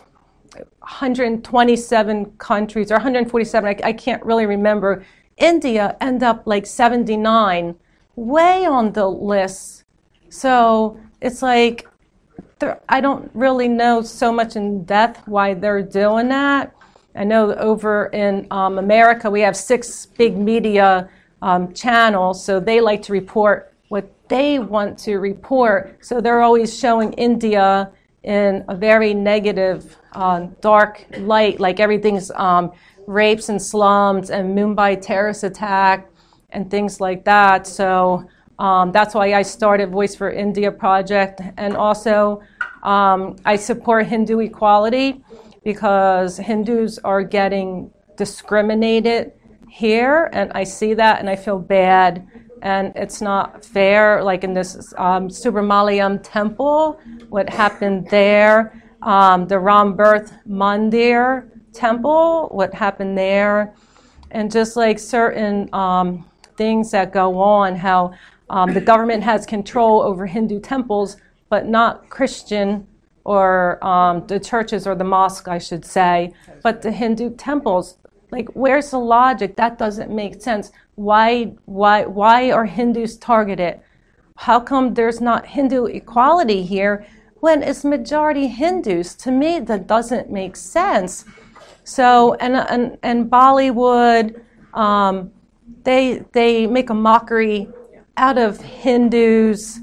127 0.80 2.26
countries 2.38 2.92
or 2.92 2.96
147, 2.96 3.68
I, 3.68 3.88
I 3.88 3.94
can't 3.94 4.24
really 4.24 4.46
remember. 4.46 5.06
India 5.38 5.96
end 6.02 6.22
up 6.22 6.44
like 6.46 6.66
79, 6.66 7.76
way 8.16 8.66
on 8.66 8.92
the 8.92 9.08
list. 9.08 9.86
So 10.30 11.00
it's 11.22 11.42
like 11.42 11.88
I 12.90 13.02
don't 13.02 13.30
really 13.34 13.68
know 13.68 14.02
so 14.02 14.32
much 14.32 14.56
in 14.56 14.84
depth 14.84 15.28
why 15.28 15.54
they're 15.54 15.82
doing 15.82 16.30
that. 16.30 16.74
I 17.16 17.24
know 17.24 17.54
over 17.56 18.06
in 18.08 18.48
um, 18.52 18.80
America 18.80 19.30
we 19.30 19.42
have 19.42 19.56
six 19.56 20.06
big 20.06 20.38
media 20.38 21.10
um, 21.42 21.74
channels, 21.74 22.44
so 22.44 22.60
they 22.60 22.80
like 22.80 23.02
to 23.04 23.14
report 23.14 23.74
what 23.90 24.10
they 24.30 24.60
want 24.60 24.98
to 25.00 25.18
report. 25.18 25.98
So 26.06 26.22
they're 26.22 26.42
always 26.42 26.78
showing 26.78 27.14
India 27.14 27.92
in 28.24 28.64
a 28.68 28.76
very 28.76 29.14
negative, 29.14 29.98
uh, 30.14 30.48
dark 30.62 31.06
light, 31.18 31.60
like 31.60 31.80
everything's 31.80 32.32
um, 32.32 32.72
rapes 33.08 33.50
and 33.50 33.62
slums 33.62 34.30
and 34.30 34.58
Mumbai 34.58 35.02
terrorist 35.02 35.44
attack 35.44 36.08
and 36.52 36.70
things 36.70 37.02
like 37.02 37.26
that. 37.26 37.66
So 37.68 38.30
um, 38.60 38.92
that's 38.92 39.16
why 39.16 39.34
I 39.34 39.42
started 39.42 39.90
Voice 39.90 40.16
for 40.16 40.30
India 40.30 40.72
project, 40.72 41.42
and 41.58 41.76
also 41.76 42.44
um, 42.84 43.36
I 43.46 43.56
support 43.56 44.08
Hindu 44.08 44.40
equality 44.40 45.24
because 45.64 46.38
Hindus 46.38 47.00
are 47.00 47.24
getting 47.24 47.92
discriminated 48.18 49.34
here, 49.70 50.30
and 50.34 50.52
I 50.54 50.64
see 50.64 50.94
that 50.96 51.20
and 51.20 51.30
I 51.30 51.36
feel 51.36 51.60
bad. 51.60 52.28
And 52.62 52.94
it's 52.96 53.22
not 53.22 53.66
fair, 53.66 54.24
like 54.24 54.44
in 54.44 54.54
this 54.54 54.94
um, 54.98 55.30
Sabarimala 55.30 56.20
temple, 56.24 57.00
what 57.30 57.50
happened 57.50 58.08
there, 58.10 58.84
um, 59.02 59.48
the 59.48 59.58
Ram 59.58 59.96
Birth 59.96 60.34
Mandir 60.48 61.50
temple, 61.74 62.50
what 62.52 62.74
happened 62.74 63.18
there, 63.18 63.74
and 64.32 64.52
just 64.52 64.76
like 64.76 65.00
certain 65.00 65.74
um, 65.74 66.30
things 66.56 66.92
that 66.92 67.12
go 67.12 67.40
on, 67.40 67.76
how 67.76 68.14
um, 68.50 68.74
the 68.74 68.82
government 68.82 69.24
has 69.24 69.46
control 69.46 70.02
over 70.02 70.26
Hindu 70.26 70.60
temples 70.60 71.18
but 71.52 71.68
not 71.68 72.10
Christian 72.10 72.88
or 73.26 73.78
um, 73.86 74.26
the 74.28 74.40
churches 74.40 74.88
or 74.88 74.96
the 74.96 75.04
mosque, 75.04 75.50
I 75.50 75.58
should 75.58 75.86
say, 75.86 76.34
but 76.64 76.82
the 76.82 76.92
Hindu 76.92 77.36
temples. 77.36 77.98
Like, 78.32 78.48
where's 78.54 78.92
the 78.92 79.00
logic? 79.00 79.58
That 79.58 79.78
doesn't 79.78 80.10
make 80.10 80.42
sense. 80.42 80.72
Why, 80.96 81.54
why, 81.66 82.06
why 82.06 82.52
are 82.52 82.66
Hindus 82.66 83.18
targeted? 83.18 83.82
How 84.38 84.62
come 84.62 84.94
there's 84.94 85.20
not 85.20 85.46
Hindu 85.46 85.88
equality 85.88 86.64
here 86.64 87.06
when 87.42 87.62
it's 87.64 87.84
majority 87.84 88.48
Hindus? 88.48 89.14
To 89.16 89.30
me, 89.32 89.60
that 89.60 89.88
doesn't 89.88 90.32
make 90.32 90.56
sense. 90.56 91.26
So, 91.84 92.36
and, 92.36 92.56
and, 92.56 92.98
and 93.04 93.30
Bollywood, 93.30 94.42
um, 94.74 95.32
they, 95.84 96.24
they 96.32 96.66
make 96.66 96.90
a 96.90 96.94
mockery 96.94 97.68
out 98.16 98.38
of 98.38 98.62
Hindus 98.62 99.82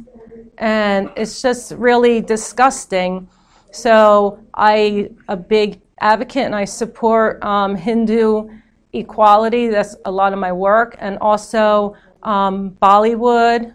and 0.59 1.11
it's 1.17 1.41
just 1.41 1.73
really 1.73 2.21
disgusting. 2.21 3.29
So 3.71 4.39
I 4.55 5.11
a 5.29 5.37
big 5.37 5.81
advocate 6.01 6.45
and 6.45 6.55
I 6.55 6.65
support 6.65 7.43
um, 7.43 7.77
Hindu 7.77 8.49
equality. 8.93 9.69
That's 9.69 9.97
a 10.05 10.11
lot 10.11 10.33
of 10.33 10.39
my 10.39 10.53
work, 10.53 10.97
and 10.99 11.19
also 11.21 11.97
um, 12.23 12.77
Bollywood. 12.83 13.75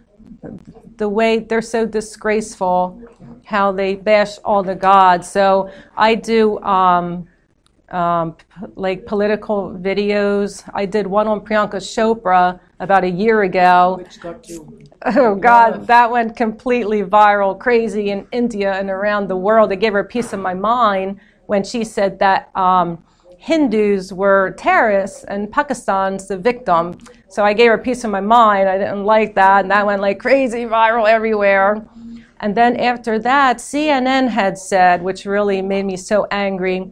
The 0.96 1.08
way 1.08 1.40
they're 1.40 1.62
so 1.62 1.86
disgraceful, 1.86 3.02
how 3.44 3.72
they 3.72 3.96
bash 3.96 4.38
all 4.44 4.62
the 4.62 4.74
gods. 4.74 5.28
So 5.28 5.70
I 5.96 6.14
do 6.14 6.60
um, 6.60 7.26
um, 7.88 8.34
p- 8.34 8.66
like 8.76 9.06
political 9.06 9.70
videos. 9.70 10.68
I 10.72 10.86
did 10.86 11.06
one 11.06 11.26
on 11.26 11.40
Priyanka 11.40 11.80
Chopra 11.80 12.60
about 12.84 13.02
a 13.02 13.10
year 13.10 13.42
ago. 13.42 13.96
Which 13.98 14.20
got 14.20 14.48
you. 14.48 14.80
Oh 15.06 15.34
God, 15.34 15.86
that 15.86 16.10
went 16.10 16.34
completely 16.34 17.02
viral, 17.02 17.58
crazy 17.58 18.08
in 18.08 18.26
India 18.32 18.72
and 18.72 18.88
around 18.88 19.28
the 19.28 19.36
world. 19.36 19.70
It 19.70 19.76
gave 19.76 19.92
her 19.92 19.98
a 19.98 20.04
piece 20.04 20.32
of 20.32 20.40
my 20.40 20.54
mind 20.54 21.20
when 21.44 21.62
she 21.62 21.84
said 21.84 22.18
that 22.20 22.50
um, 22.56 23.04
Hindus 23.36 24.14
were 24.14 24.54
terrorists 24.56 25.24
and 25.24 25.52
Pakistan's 25.52 26.26
the 26.26 26.38
victim. 26.38 26.98
So 27.28 27.44
I 27.44 27.52
gave 27.52 27.68
her 27.68 27.74
a 27.74 27.82
piece 27.82 28.02
of 28.02 28.10
my 28.10 28.22
mind. 28.22 28.66
I 28.66 28.78
didn't 28.78 29.04
like 29.04 29.34
that, 29.34 29.60
and 29.60 29.70
that 29.70 29.84
went 29.84 30.00
like 30.00 30.18
crazy 30.18 30.64
viral 30.64 31.06
everywhere. 31.06 31.86
And 32.40 32.54
then 32.54 32.78
after 32.78 33.18
that, 33.18 33.58
CNN 33.58 34.28
had 34.28 34.56
said, 34.56 35.02
which 35.02 35.26
really 35.26 35.60
made 35.60 35.84
me 35.84 35.98
so 35.98 36.26
angry, 36.30 36.90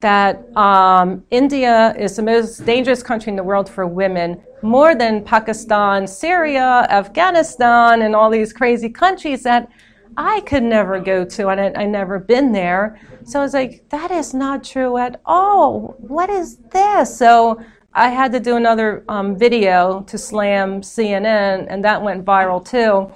that 0.00 0.56
um, 0.56 1.24
India 1.30 1.94
is 1.98 2.16
the 2.16 2.22
most 2.22 2.64
dangerous 2.64 3.02
country 3.02 3.30
in 3.30 3.36
the 3.36 3.42
world 3.42 3.68
for 3.68 3.86
women, 3.86 4.42
more 4.62 4.94
than 4.94 5.24
Pakistan, 5.24 6.06
Syria, 6.06 6.86
Afghanistan, 6.90 8.02
and 8.02 8.14
all 8.14 8.30
these 8.30 8.52
crazy 8.52 8.88
countries 8.88 9.42
that 9.42 9.70
I 10.16 10.40
could 10.40 10.62
never 10.62 10.98
go 11.00 11.24
to, 11.24 11.48
and 11.48 11.60
I, 11.60 11.82
I 11.82 11.86
never 11.86 12.18
been 12.18 12.52
there. 12.52 12.98
So 13.24 13.40
I 13.40 13.42
was 13.42 13.54
like, 13.54 13.88
that 13.90 14.10
is 14.10 14.32
not 14.32 14.64
true 14.64 14.96
at 14.96 15.20
all. 15.26 15.96
What 15.98 16.30
is 16.30 16.56
this? 16.70 17.16
So 17.16 17.60
I 17.92 18.08
had 18.08 18.32
to 18.32 18.40
do 18.40 18.56
another 18.56 19.04
um, 19.08 19.36
video 19.38 20.02
to 20.02 20.18
slam 20.18 20.82
CNN, 20.82 21.66
and 21.68 21.84
that 21.84 22.02
went 22.02 22.24
viral 22.24 22.64
too. 22.64 23.12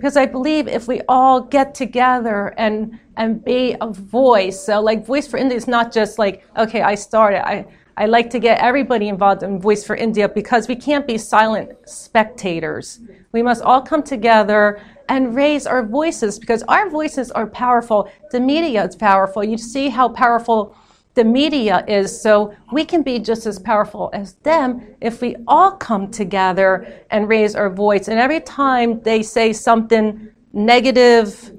Because 0.00 0.16
I 0.16 0.24
believe 0.24 0.66
if 0.66 0.88
we 0.88 1.02
all 1.08 1.42
get 1.42 1.74
together 1.74 2.54
and 2.56 2.98
and 3.18 3.44
be 3.44 3.76
a 3.82 3.86
voice, 3.86 4.58
so 4.58 4.80
like 4.80 5.04
Voice 5.04 5.26
for 5.26 5.36
India 5.36 5.58
is 5.58 5.68
not 5.68 5.92
just 5.92 6.18
like, 6.18 6.42
okay, 6.56 6.80
I 6.80 6.94
started. 6.94 7.46
I 7.46 7.66
I 7.98 8.06
like 8.06 8.30
to 8.30 8.38
get 8.38 8.60
everybody 8.60 9.08
involved 9.08 9.42
in 9.42 9.60
Voice 9.60 9.84
for 9.84 9.94
India 9.94 10.26
because 10.26 10.68
we 10.68 10.74
can't 10.74 11.06
be 11.06 11.18
silent 11.18 11.72
spectators. 11.84 13.00
We 13.32 13.42
must 13.42 13.62
all 13.62 13.82
come 13.82 14.02
together 14.02 14.80
and 15.10 15.36
raise 15.36 15.66
our 15.66 15.84
voices 15.84 16.38
because 16.38 16.62
our 16.62 16.88
voices 16.88 17.30
are 17.32 17.46
powerful. 17.46 18.10
The 18.30 18.40
media 18.40 18.86
is 18.86 18.96
powerful. 18.96 19.44
You 19.44 19.58
see 19.58 19.90
how 19.90 20.08
powerful 20.08 20.74
the 21.14 21.24
media 21.24 21.84
is, 21.88 22.20
so 22.20 22.54
we 22.72 22.84
can 22.84 23.02
be 23.02 23.18
just 23.18 23.46
as 23.46 23.58
powerful 23.58 24.10
as 24.12 24.34
them 24.34 24.94
if 25.00 25.20
we 25.20 25.36
all 25.46 25.72
come 25.72 26.10
together 26.10 27.04
and 27.10 27.28
raise 27.28 27.54
our 27.54 27.68
voice. 27.68 28.08
And 28.08 28.18
every 28.18 28.40
time 28.40 29.00
they 29.00 29.22
say 29.22 29.52
something 29.52 30.30
negative 30.52 31.52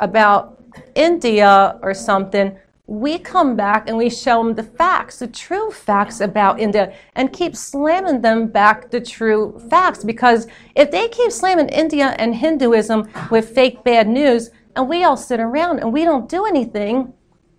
about 0.00 0.62
India 0.94 1.78
or 1.82 1.92
something, 1.94 2.56
we 2.86 3.18
come 3.18 3.56
back 3.56 3.88
and 3.88 3.96
we 3.96 4.10
show 4.10 4.42
them 4.42 4.54
the 4.54 4.62
facts, 4.62 5.18
the 5.18 5.26
true 5.26 5.70
facts 5.70 6.20
about 6.20 6.60
India, 6.60 6.94
and 7.14 7.32
keep 7.32 7.56
slamming 7.56 8.20
them 8.20 8.46
back 8.46 8.90
the 8.90 9.00
true 9.00 9.58
facts. 9.70 10.04
Because 10.04 10.46
if 10.74 10.90
they 10.90 11.08
keep 11.08 11.32
slamming 11.32 11.68
India 11.68 12.14
and 12.18 12.34
Hinduism 12.34 13.08
with 13.30 13.54
fake 13.54 13.84
bad 13.84 14.06
news, 14.06 14.50
and 14.76 14.88
we 14.88 15.04
all 15.04 15.16
sit 15.16 15.40
around 15.40 15.78
and 15.78 15.92
we 15.92 16.04
don't 16.04 16.28
do 16.28 16.44
anything, 16.44 17.14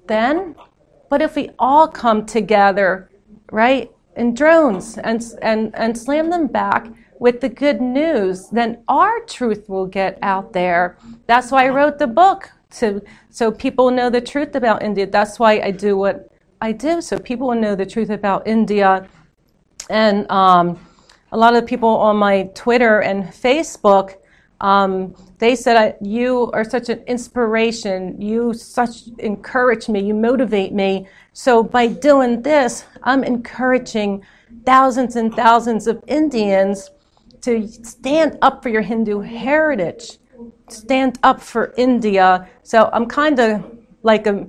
then, 0.08 0.56
but 1.10 1.22
if 1.22 1.36
we 1.36 1.52
all 1.60 1.88
come 1.88 2.26
together, 2.26 3.10
right, 3.52 3.92
in 4.16 4.34
drones 4.34 4.98
and, 4.98 5.24
and, 5.42 5.76
and 5.76 5.98
slam 5.98 6.30
them 6.30 6.48
back 6.48 6.88
with 7.20 7.42
the 7.42 7.50
good 7.50 7.82
news, 7.82 8.50
then 8.50 8.84
our 8.88 9.20
truth 9.22 9.68
will 9.70 9.86
get 9.86 10.18
out 10.22 10.54
there. 10.54 10.98
That's 11.28 11.52
why 11.52 11.66
I 11.66 11.70
wrote 11.70 11.98
the 12.00 12.08
book 12.08 12.52
to 12.72 13.02
so 13.30 13.52
people 13.52 13.92
know 13.92 14.10
the 14.10 14.22
truth 14.22 14.56
about 14.56 14.84
India. 14.84 15.06
That's 15.06 15.40
why 15.40 15.60
I 15.60 15.72
do 15.72 15.98
what 15.98 16.30
I 16.62 16.72
do, 16.72 17.02
so 17.02 17.20
people 17.20 17.48
will 17.48 17.56
know 17.56 17.76
the 17.76 17.86
truth 17.86 18.10
about 18.10 18.48
India. 18.48 19.08
And 19.90 20.30
um, 20.32 20.80
a 21.32 21.38
lot 21.38 21.56
of 21.56 21.66
people 21.66 21.90
on 21.90 22.18
my 22.18 22.44
Twitter 22.56 23.02
and 23.02 23.26
Facebook, 23.26 24.16
um, 24.62 25.16
they 25.38 25.56
said, 25.56 25.98
"You 26.02 26.50
are 26.54 26.64
such 26.64 26.90
an 26.90 27.02
inspiration. 27.08 28.22
You 28.22 28.54
such 28.54 29.08
encourage 29.20 29.90
me. 29.90 30.00
You 30.02 30.14
motivate 30.14 30.74
me." 30.74 31.08
So 31.34 31.64
by 31.64 31.88
doing 31.88 32.42
this, 32.42 32.86
I'm 33.04 33.24
encouraging 33.24 34.24
thousands 34.66 35.16
and 35.16 35.34
thousands 35.34 35.88
of 35.88 36.04
Indians 36.08 36.90
to 37.42 37.68
stand 37.68 38.38
up 38.42 38.64
for 38.64 38.70
your 38.70 38.82
Hindu 38.82 39.20
heritage 39.20 40.18
stand 40.70 41.20
up 41.24 41.42
for 41.42 41.74
India. 41.78 42.48
So 42.64 42.90
I'm 42.92 43.06
kind 43.06 43.40
of 43.40 43.64
like 44.04 44.28
a, 44.28 44.48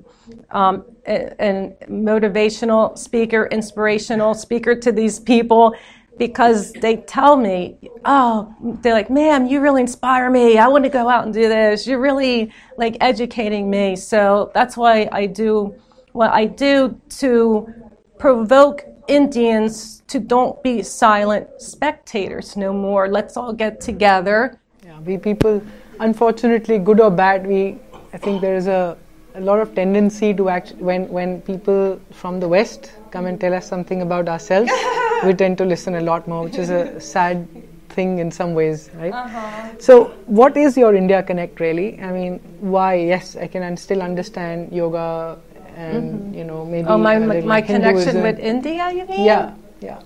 um, 0.50 0.84
a, 1.06 1.32
a, 1.40 1.76
motivational 1.88 2.96
speaker, 2.98 3.46
inspirational 3.46 4.34
speaker 4.34 4.74
to 4.74 4.92
these 4.92 5.18
people 5.18 5.74
because 6.18 6.72
they 6.72 6.96
tell 6.96 7.36
me, 7.36 7.76
oh, 8.04 8.54
they're 8.82 8.94
like, 8.94 9.10
ma'am, 9.10 9.46
you 9.46 9.60
really 9.60 9.82
inspire 9.82 10.30
me. 10.30 10.58
I 10.58 10.68
want 10.68 10.84
to 10.84 10.90
go 10.90 11.08
out 11.08 11.24
and 11.24 11.34
do 11.34 11.48
this. 11.48 11.86
You're 11.86 12.00
really 12.00 12.52
like 12.76 12.96
educating 13.00 13.68
me. 13.70 13.96
So 13.96 14.50
that's 14.54 14.76
why 14.76 15.08
I 15.12 15.26
do 15.26 15.74
what 16.12 16.30
I 16.30 16.46
do 16.46 16.98
to 17.20 17.72
provoke 18.18 18.84
Indians 19.08 20.02
to 20.08 20.18
don't 20.18 20.60
be 20.62 20.82
silent 20.82 21.48
spectators 21.60 22.56
no 22.56 22.72
more. 22.72 23.08
Let's 23.08 23.36
all 23.36 23.52
get 23.52 23.80
together. 23.80 24.58
Yeah, 24.84 24.98
we 25.00 25.18
people 25.18 25.62
unfortunately, 26.00 26.78
good 26.78 27.00
or 27.00 27.10
bad, 27.10 27.46
we 27.46 27.78
I 28.12 28.18
think 28.18 28.40
there 28.40 28.56
is 28.56 28.66
a, 28.66 28.96
a 29.34 29.40
lot 29.40 29.60
of 29.60 29.74
tendency 29.74 30.32
to 30.34 30.48
act 30.48 30.74
when 30.78 31.08
when 31.08 31.40
people 31.42 32.00
from 32.12 32.40
the 32.40 32.48
West 32.48 32.92
come 33.10 33.26
and 33.26 33.40
tell 33.40 33.54
us 33.54 33.68
something 33.68 34.02
about 34.02 34.28
ourselves, 34.28 34.70
we 35.24 35.34
tend 35.34 35.58
to 35.58 35.64
listen 35.64 35.94
a 35.94 36.00
lot 36.00 36.26
more, 36.28 36.44
which 36.44 36.56
is 36.56 36.70
a 36.70 37.00
sad 37.14 37.46
thing 37.90 38.18
in 38.18 38.30
some 38.30 38.54
ways, 38.54 38.90
right? 38.94 39.12
Uh-huh. 39.12 39.78
So, 39.78 40.04
what 40.26 40.56
is 40.56 40.76
your 40.76 40.94
India 40.94 41.22
Connect 41.22 41.60
really? 41.60 42.00
I 42.00 42.12
mean, 42.12 42.40
why? 42.60 42.94
Yes, 42.94 43.36
I 43.36 43.46
can 43.46 43.76
still 43.76 44.02
understand 44.02 44.72
yoga 44.72 45.38
and 45.76 46.04
mm-hmm. 46.04 46.34
you 46.34 46.44
know 46.44 46.64
maybe 46.64 46.88
oh 46.88 46.98
my 46.98 47.18
my, 47.18 47.60
connection 47.60 48.22
with 48.22 48.38
India. 48.38 48.90
You 48.90 49.06
mean? 49.06 49.24
Yeah, 49.24 49.54
yeah. 49.80 50.00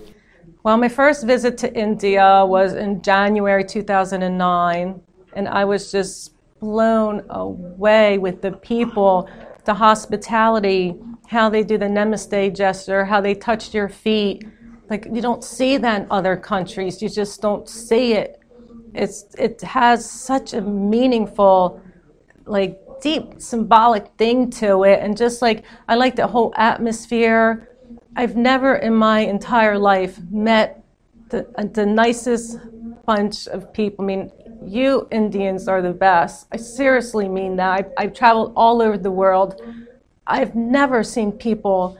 Well, 0.63 0.77
my 0.77 0.89
first 0.89 1.25
visit 1.25 1.57
to 1.59 1.73
India 1.73 2.45
was 2.45 2.73
in 2.73 3.01
January 3.01 3.63
2009 3.63 5.01
and 5.33 5.47
I 5.47 5.65
was 5.65 5.91
just 5.91 6.33
blown 6.59 7.23
away 7.29 8.19
with 8.19 8.41
the 8.43 8.51
people, 8.51 9.27
the 9.65 9.73
hospitality, 9.73 10.95
how 11.27 11.49
they 11.49 11.63
do 11.63 11.77
the 11.77 11.85
namaste 11.85 12.55
gesture, 12.55 13.05
how 13.05 13.21
they 13.21 13.33
touch 13.33 13.73
your 13.73 13.89
feet. 13.89 14.45
Like 14.91 15.07
you 15.09 15.21
don't 15.21 15.41
see 15.41 15.77
that 15.77 16.01
in 16.01 16.07
other 16.11 16.35
countries. 16.35 17.01
You 17.01 17.07
just 17.07 17.41
don't 17.41 17.67
see 17.69 18.11
it. 18.11 18.41
It's 18.93 19.23
it 19.37 19.61
has 19.61 19.97
such 20.07 20.53
a 20.53 20.59
meaningful, 20.59 21.81
like 22.45 22.77
deep 23.01 23.41
symbolic 23.41 24.07
thing 24.17 24.49
to 24.61 24.83
it, 24.83 24.99
and 25.01 25.15
just 25.15 25.41
like 25.41 25.63
I 25.87 25.95
like 25.95 26.17
the 26.17 26.27
whole 26.27 26.51
atmosphere. 26.57 27.69
I've 28.17 28.35
never 28.35 28.75
in 28.75 28.93
my 28.93 29.19
entire 29.19 29.77
life 29.77 30.19
met 30.29 30.83
the, 31.29 31.47
the 31.73 31.85
nicest 31.85 32.59
bunch 33.05 33.47
of 33.47 33.71
people. 33.71 34.03
I 34.03 34.07
mean, 34.07 34.31
you 34.65 35.07
Indians 35.09 35.69
are 35.69 35.81
the 35.81 35.93
best. 35.93 36.47
I 36.51 36.57
seriously 36.57 37.29
mean 37.29 37.55
that. 37.55 37.71
I've, 37.79 37.91
I've 37.97 38.13
traveled 38.13 38.51
all 38.57 38.81
over 38.81 38.97
the 38.97 39.11
world. 39.23 39.61
I've 40.27 40.53
never 40.53 41.01
seen 41.01 41.31
people 41.31 41.97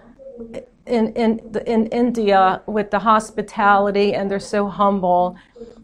in, 0.85 1.13
in, 1.13 1.39
in 1.65 1.87
India 1.87 2.61
with 2.65 2.91
the 2.91 2.99
hospitality 2.99 4.13
and 4.13 4.29
they're 4.29 4.39
so 4.39 4.67
humble. 4.67 5.35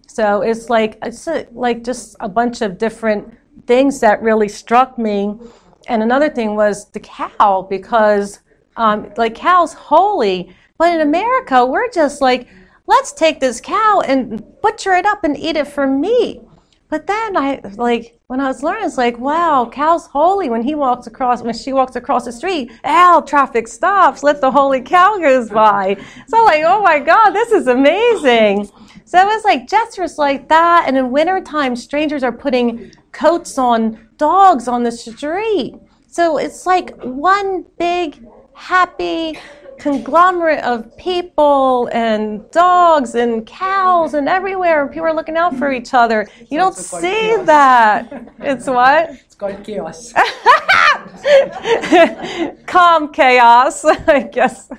So 0.07 0.41
it's 0.41 0.69
like, 0.69 0.97
it's 1.03 1.27
a, 1.27 1.47
like 1.51 1.83
just 1.83 2.15
a 2.19 2.29
bunch 2.29 2.61
of 2.61 2.77
different 2.77 3.37
things 3.65 3.99
that 3.99 4.21
really 4.21 4.47
struck 4.47 4.97
me. 4.97 5.35
And 5.87 6.03
another 6.03 6.29
thing 6.29 6.55
was 6.55 6.89
the 6.91 6.99
cow 6.99 7.67
because 7.69 8.39
um, 8.75 9.11
like 9.17 9.35
cow's 9.35 9.73
holy. 9.73 10.55
But 10.77 10.93
in 10.93 11.01
America, 11.01 11.65
we're 11.65 11.89
just 11.91 12.21
like, 12.21 12.47
let's 12.85 13.11
take 13.11 13.39
this 13.39 13.59
cow 13.59 14.01
and 14.05 14.43
butcher 14.61 14.93
it 14.93 15.05
up 15.05 15.23
and 15.23 15.37
eat 15.37 15.57
it 15.57 15.67
for 15.67 15.87
meat. 15.87 16.41
But 16.89 17.05
then 17.05 17.35
I 17.35 17.59
like 17.75 18.17
when 18.27 18.39
I 18.39 18.47
was 18.47 18.63
learning, 18.63 18.85
it's 18.85 18.97
like, 18.97 19.19
wow, 19.19 19.69
cow's 19.71 20.07
holy. 20.07 20.49
When 20.49 20.61
he 20.61 20.73
walks 20.73 21.05
across, 21.05 21.41
when 21.41 21.53
she 21.53 21.73
walks 21.73 21.95
across 21.95 22.25
the 22.25 22.31
street, 22.31 22.71
Al, 22.83 23.21
traffic 23.21 23.67
stops, 23.67 24.23
let 24.23 24.39
the 24.39 24.51
holy 24.51 24.81
cow 24.81 25.17
goes 25.17 25.49
by. 25.49 25.97
So 26.27 26.43
like, 26.45 26.63
oh 26.65 26.81
my 26.81 26.99
God, 26.99 27.31
this 27.31 27.51
is 27.51 27.67
amazing. 27.67 28.69
So 29.05 29.19
it 29.19 29.25
was 29.25 29.43
like 29.43 29.67
gestures 29.67 30.17
like 30.17 30.47
that. 30.49 30.85
And 30.87 30.97
in 30.97 31.11
wintertime, 31.11 31.75
strangers 31.75 32.23
are 32.23 32.31
putting 32.31 32.91
coats 33.11 33.57
on 33.57 34.07
dogs 34.17 34.67
on 34.67 34.83
the 34.83 34.91
street. 34.91 35.75
So 36.07 36.37
it's 36.37 36.65
like 36.65 36.97
one 37.01 37.65
big, 37.77 38.25
happy, 38.53 39.37
conglomerate 39.79 40.63
of 40.63 40.95
people 40.97 41.89
and 41.93 42.49
dogs 42.51 43.15
and 43.15 43.45
cows 43.45 44.13
and 44.13 44.27
everywhere. 44.27 44.83
And 44.83 44.91
people 44.91 45.07
are 45.07 45.13
looking 45.13 45.37
out 45.37 45.55
for 45.55 45.71
each 45.71 45.93
other. 45.93 46.27
You 46.49 46.57
don't 46.57 46.75
see 46.75 47.01
chaos. 47.01 47.45
that. 47.45 48.33
It's 48.39 48.67
what? 48.67 49.11
It's 49.27 49.35
called 49.35 49.63
chaos. 49.63 50.13
Calm 52.65 53.13
chaos, 53.13 53.85
I 53.85 54.27
guess. 54.31 54.69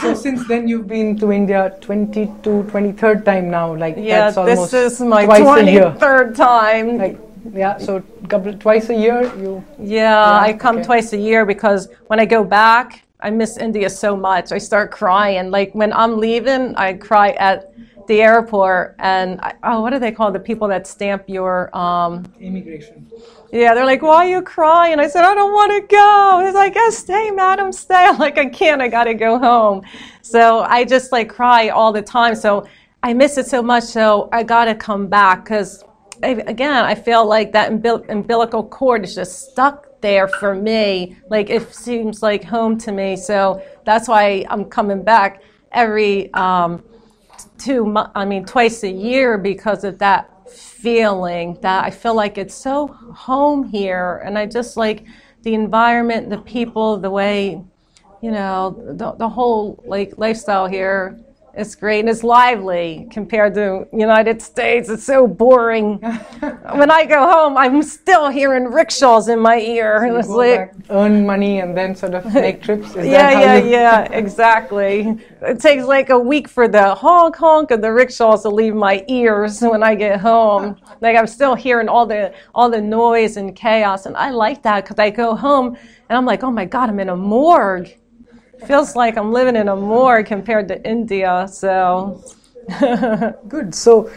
so 0.00 0.14
since 0.14 0.48
then 0.48 0.66
you've 0.66 0.86
been 0.86 1.18
to 1.18 1.30
India 1.30 1.76
22, 1.82 2.42
23rd 2.42 3.24
time 3.24 3.50
now. 3.50 3.76
Like 3.76 3.96
yeah, 3.98 4.30
this 4.30 4.72
is 4.72 5.00
my 5.00 5.26
23rd 5.26 6.34
time. 6.34 6.96
Like, 6.96 7.18
yeah, 7.52 7.76
so 7.76 8.02
couple 8.28 8.54
twice 8.54 8.88
a 8.90 8.94
year 8.94 9.22
you. 9.36 9.64
Yeah, 9.78 9.86
yeah 9.86 10.40
I 10.40 10.52
come 10.52 10.76
okay. 10.76 10.86
twice 10.86 11.12
a 11.12 11.18
year 11.18 11.44
because 11.44 11.88
when 12.06 12.20
I 12.20 12.24
go 12.24 12.44
back, 12.44 13.02
I 13.20 13.30
miss 13.30 13.56
India 13.56 13.90
so 13.90 14.16
much. 14.16 14.52
I 14.52 14.58
start 14.58 14.90
crying. 14.90 15.50
Like 15.50 15.74
when 15.74 15.92
I'm 15.92 16.18
leaving, 16.18 16.74
I 16.76 16.94
cry 16.94 17.30
at 17.32 17.72
the 18.06 18.22
airport. 18.22 18.94
And 18.98 19.40
I, 19.40 19.54
oh, 19.64 19.80
what 19.80 19.90
do 19.90 19.98
they 19.98 20.12
call 20.12 20.30
the 20.30 20.40
people 20.40 20.68
that 20.68 20.86
stamp 20.86 21.24
your 21.26 21.76
um, 21.76 22.24
immigration? 22.40 23.10
Yeah, 23.50 23.74
they're 23.74 23.86
like, 23.86 24.02
"Why 24.02 24.26
are 24.26 24.28
you 24.28 24.42
crying?" 24.42 25.00
I 25.00 25.08
said, 25.08 25.24
"I 25.24 25.34
don't 25.34 25.52
want 25.52 25.72
to 25.72 25.86
go." 25.88 26.42
It's 26.44 26.54
like, 26.54 26.74
"Yes, 26.74 26.98
stay, 26.98 27.30
madam, 27.30 27.72
stay." 27.72 28.04
I'm 28.08 28.18
like, 28.18 28.38
"I 28.38 28.46
can't. 28.46 28.82
I 28.82 28.88
got 28.88 29.04
to 29.04 29.14
go 29.14 29.38
home." 29.38 29.82
So 30.22 30.60
I 30.60 30.84
just 30.84 31.12
like 31.12 31.28
cry 31.28 31.70
all 31.70 31.92
the 31.92 32.02
time. 32.02 32.34
So 32.34 32.66
I 33.02 33.14
miss 33.14 33.38
it 33.38 33.46
so 33.46 33.62
much. 33.62 33.84
So 33.84 34.28
I 34.32 34.42
got 34.42 34.66
to 34.66 34.74
come 34.74 35.06
back 35.06 35.44
because, 35.44 35.82
again, 36.22 36.84
I 36.84 36.94
feel 36.94 37.24
like 37.26 37.52
that 37.52 37.72
umbilical 37.72 38.64
cord 38.64 39.04
is 39.04 39.14
just 39.14 39.50
stuck 39.50 39.87
there 40.00 40.28
for 40.28 40.54
me. 40.54 41.16
Like 41.28 41.50
it 41.50 41.74
seems 41.74 42.22
like 42.22 42.44
home 42.44 42.78
to 42.78 42.92
me. 42.92 43.16
So 43.16 43.62
that's 43.84 44.08
why 44.08 44.44
I'm 44.48 44.64
coming 44.64 45.02
back 45.02 45.42
every 45.72 46.32
um, 46.34 46.82
two. 47.58 47.94
I 48.14 48.24
mean, 48.24 48.44
twice 48.44 48.82
a 48.82 48.90
year 48.90 49.38
because 49.38 49.84
of 49.84 49.98
that 49.98 50.50
feeling 50.50 51.58
that 51.60 51.84
I 51.84 51.90
feel 51.90 52.14
like 52.14 52.38
it's 52.38 52.54
so 52.54 52.86
home 52.86 53.68
here, 53.68 54.22
and 54.24 54.38
I 54.38 54.46
just 54.46 54.76
like 54.76 55.04
the 55.42 55.54
environment, 55.54 56.30
the 56.30 56.38
people, 56.38 56.96
the 56.96 57.10
way, 57.10 57.62
you 58.20 58.30
know, 58.30 58.94
the, 58.96 59.12
the 59.12 59.28
whole 59.28 59.82
like 59.86 60.14
lifestyle 60.16 60.66
here 60.66 61.18
it's 61.58 61.74
great 61.74 62.00
and 62.00 62.08
it's 62.08 62.22
lively 62.22 63.08
compared 63.10 63.52
to 63.54 63.88
United 63.92 64.40
States. 64.40 64.88
It's 64.88 65.02
so 65.02 65.26
boring. 65.26 65.96
when 66.72 66.88
I 66.88 67.04
go 67.04 67.28
home, 67.28 67.56
I'm 67.56 67.82
still 67.82 68.28
hearing 68.28 68.66
rickshaws 68.66 69.28
in 69.28 69.40
my 69.40 69.58
ear. 69.58 70.06
So 70.06 70.16
it's 70.18 70.28
like 70.28 70.72
earn 70.88 71.26
money 71.26 71.58
and 71.58 71.76
then 71.76 71.96
sort 71.96 72.14
of 72.14 72.32
make 72.32 72.62
trips. 72.66 72.94
Is 72.94 73.08
yeah, 73.08 73.40
yeah, 73.40 73.56
you... 73.56 73.70
yeah, 73.70 74.02
exactly. 74.12 75.18
It 75.42 75.60
takes 75.60 75.84
like 75.84 76.10
a 76.10 76.18
week 76.18 76.46
for 76.46 76.68
the 76.68 76.94
honk 76.94 77.34
honk 77.34 77.72
of 77.72 77.82
the 77.82 77.92
rickshaws 77.92 78.42
to 78.42 78.50
leave 78.50 78.76
my 78.76 79.04
ears 79.08 79.60
when 79.60 79.82
I 79.82 79.96
get 79.96 80.20
home. 80.20 80.76
Like 81.00 81.16
I'm 81.16 81.26
still 81.26 81.56
hearing 81.56 81.88
all 81.88 82.06
the 82.06 82.32
all 82.54 82.70
the 82.70 82.80
noise 82.80 83.36
and 83.36 83.56
chaos, 83.56 84.06
and 84.06 84.16
I 84.16 84.30
like 84.30 84.62
that 84.62 84.84
because 84.84 85.00
I 85.00 85.10
go 85.10 85.34
home 85.34 85.76
and 86.08 86.16
I'm 86.16 86.24
like, 86.24 86.44
oh 86.44 86.52
my 86.52 86.66
god, 86.66 86.88
I'm 86.88 87.00
in 87.00 87.08
a 87.08 87.16
morgue 87.16 87.96
feels 88.66 88.96
like 88.96 89.16
I'm 89.16 89.32
living 89.32 89.56
in 89.56 89.68
a 89.68 89.76
morgue 89.76 90.26
compared 90.26 90.68
to 90.68 90.82
India. 90.88 91.46
So 91.50 92.22
good. 93.48 93.74
So 93.74 94.10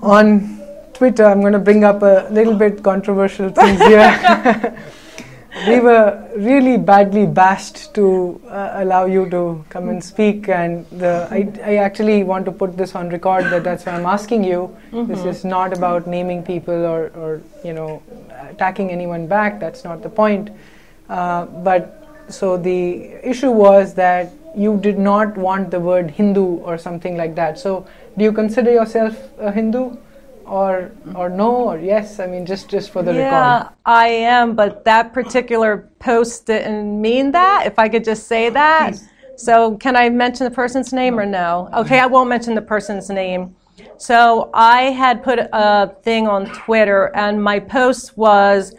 on 0.00 0.60
Twitter, 0.94 1.24
I'm 1.24 1.40
going 1.40 1.52
to 1.52 1.58
bring 1.58 1.84
up 1.84 2.02
a 2.02 2.28
little 2.30 2.54
bit 2.54 2.82
controversial 2.82 3.48
things 3.50 3.80
here. 3.80 4.76
we 5.66 5.80
were 5.80 6.30
really 6.36 6.76
badly 6.76 7.26
bashed 7.26 7.94
to 7.94 8.40
uh, 8.48 8.72
allow 8.76 9.04
you 9.04 9.28
to 9.30 9.64
come 9.68 9.88
and 9.88 10.02
speak, 10.02 10.48
and 10.48 10.86
the, 10.90 11.28
I, 11.30 11.52
I, 11.62 11.76
actually 11.76 12.24
want 12.24 12.46
to 12.46 12.52
put 12.52 12.76
this 12.76 12.94
on 12.94 13.10
record 13.10 13.44
that 13.52 13.62
that's 13.62 13.84
why 13.84 13.92
I'm 13.92 14.06
asking 14.06 14.44
you. 14.44 14.74
Mm-hmm. 14.92 15.12
This 15.12 15.24
is 15.24 15.44
not 15.44 15.76
about 15.76 16.06
naming 16.06 16.42
people 16.42 16.86
or, 16.86 17.08
or 17.14 17.42
you 17.64 17.74
know 17.74 18.02
attacking 18.48 18.90
anyone 18.90 19.26
back. 19.26 19.60
That's 19.60 19.84
not 19.84 20.02
the 20.02 20.08
point. 20.08 20.50
Uh, 21.08 21.44
but 21.44 22.01
so 22.28 22.56
the 22.56 23.14
issue 23.26 23.50
was 23.50 23.94
that 23.94 24.32
you 24.56 24.78
did 24.78 24.98
not 24.98 25.36
want 25.36 25.70
the 25.70 25.80
word 25.80 26.10
Hindu 26.10 26.58
or 26.58 26.78
something 26.78 27.16
like 27.16 27.34
that. 27.36 27.58
So 27.58 27.86
do 28.16 28.24
you 28.24 28.32
consider 28.32 28.70
yourself 28.70 29.16
a 29.38 29.50
Hindu? 29.52 29.96
Or, 30.44 30.90
or 31.14 31.30
no 31.30 31.70
or 31.70 31.78
yes 31.78 32.18
i 32.18 32.26
mean 32.26 32.44
just 32.44 32.68
just 32.68 32.90
for 32.90 33.02
the 33.02 33.14
yeah, 33.14 33.58
record 33.58 33.72
i 33.86 34.08
am 34.08 34.54
but 34.54 34.84
that 34.84 35.12
particular 35.14 35.88
post 36.00 36.46
didn't 36.46 37.00
mean 37.00 37.30
that 37.30 37.64
if 37.64 37.78
i 37.78 37.88
could 37.88 38.04
just 38.04 38.26
say 38.26 38.50
that 38.50 38.90
Please. 38.90 39.08
so 39.36 39.76
can 39.76 39.94
i 39.94 40.10
mention 40.10 40.44
the 40.44 40.50
person's 40.50 40.92
name 40.92 41.18
or 41.18 41.24
no 41.24 41.70
okay 41.72 42.00
i 42.00 42.06
won't 42.06 42.28
mention 42.28 42.56
the 42.56 42.60
person's 42.60 43.08
name 43.08 43.54
so 43.96 44.50
i 44.52 44.90
had 44.90 45.22
put 45.22 45.38
a 45.38 45.94
thing 46.02 46.26
on 46.26 46.46
twitter 46.46 47.12
and 47.14 47.42
my 47.42 47.60
post 47.60 48.18
was 48.18 48.74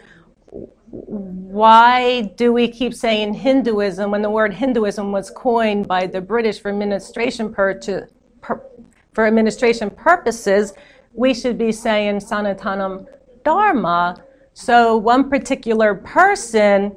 why 0.94 2.22
do 2.36 2.52
we 2.52 2.68
keep 2.68 2.94
saying 2.94 3.34
Hinduism 3.34 4.10
when 4.10 4.22
the 4.22 4.30
word 4.30 4.54
Hinduism 4.54 5.10
was 5.10 5.30
coined 5.30 5.88
by 5.88 6.06
the 6.06 6.20
British 6.20 6.60
for 6.60 6.68
administration, 6.70 7.52
for 7.52 9.26
administration 9.26 9.90
purposes? 9.90 10.72
We 11.12 11.34
should 11.34 11.58
be 11.58 11.72
saying 11.72 12.20
Sanatanam 12.20 13.06
Dharma. 13.44 14.22
So 14.52 14.96
one 14.96 15.28
particular 15.28 15.94
person 15.96 16.96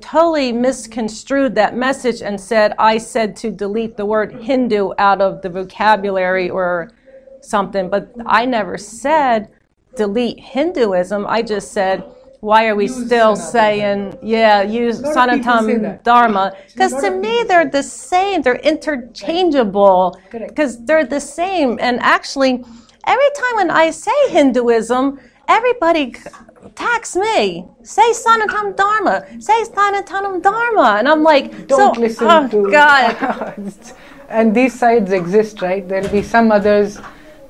totally 0.00 0.52
misconstrued 0.52 1.54
that 1.56 1.76
message 1.76 2.22
and 2.22 2.40
said, 2.40 2.74
I 2.78 2.98
said 2.98 3.36
to 3.36 3.50
delete 3.50 3.96
the 3.96 4.06
word 4.06 4.32
Hindu 4.34 4.92
out 4.98 5.20
of 5.20 5.42
the 5.42 5.48
vocabulary 5.48 6.48
or 6.50 6.92
something. 7.40 7.88
But 7.88 8.12
I 8.26 8.46
never 8.46 8.78
said 8.78 9.48
delete 9.96 10.38
Hinduism. 10.40 11.26
I 11.28 11.42
just 11.42 11.72
said, 11.72 12.04
why 12.42 12.66
are 12.66 12.74
we 12.74 12.88
use 12.88 13.06
still 13.06 13.36
saying, 13.36 14.18
yeah, 14.20 14.62
use 14.62 15.00
Sanatam 15.00 16.02
Dharma? 16.02 16.52
Because 16.66 16.92
to 17.00 17.12
me, 17.12 17.44
they're 17.46 17.70
the 17.70 17.84
same. 17.84 18.42
They're 18.42 18.56
interchangeable 18.56 20.18
because 20.28 20.84
they're 20.84 21.06
the 21.06 21.20
same. 21.20 21.78
And 21.80 22.00
actually, 22.00 22.64
every 23.06 23.30
time 23.40 23.54
when 23.54 23.70
I 23.70 23.92
say 23.92 24.18
Hinduism, 24.30 25.20
everybody 25.46 26.16
attacks 26.64 27.14
me. 27.14 27.64
Say 27.84 28.10
Sanatam 28.10 28.74
Dharma. 28.74 29.24
Say 29.40 29.62
Sanatanam 29.62 30.42
Dharma. 30.42 30.96
And 30.98 31.06
I'm 31.08 31.22
like, 31.22 31.68
don't 31.68 31.94
so, 31.94 32.00
listen 32.00 32.26
oh, 32.28 32.48
to. 32.48 32.72
God. 32.72 33.72
and 34.28 34.52
these 34.52 34.76
sides 34.76 35.12
exist, 35.12 35.62
right? 35.62 35.88
There'll 35.88 36.08
be 36.08 36.24
some 36.24 36.50
others 36.50 36.98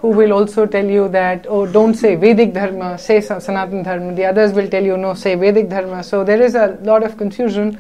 who 0.03 0.09
will 0.09 0.33
also 0.33 0.67
tell 0.67 0.85
you 0.85 1.09
that, 1.11 1.47
oh, 1.49 1.65
don't 1.65 1.95
say 1.95 2.17
Vedic 2.17 2.53
Dharma, 2.53 2.99
say 2.99 3.21
Sanatan 3.21 3.85
Dharma. 3.85 4.13
The 4.13 4.25
others 4.25 4.53
will 4.53 4.69
tell 4.69 4.83
you, 4.83 4.97
no, 4.97 5.15
say 5.15 5.37
Vedic 5.37 5.69
Dharma. 5.69 6.03
So 6.03 6.25
there 6.25 6.43
is 6.43 6.57
a 6.57 6.77
lot 6.83 7.05
of 7.05 7.17
confusion. 7.17 7.79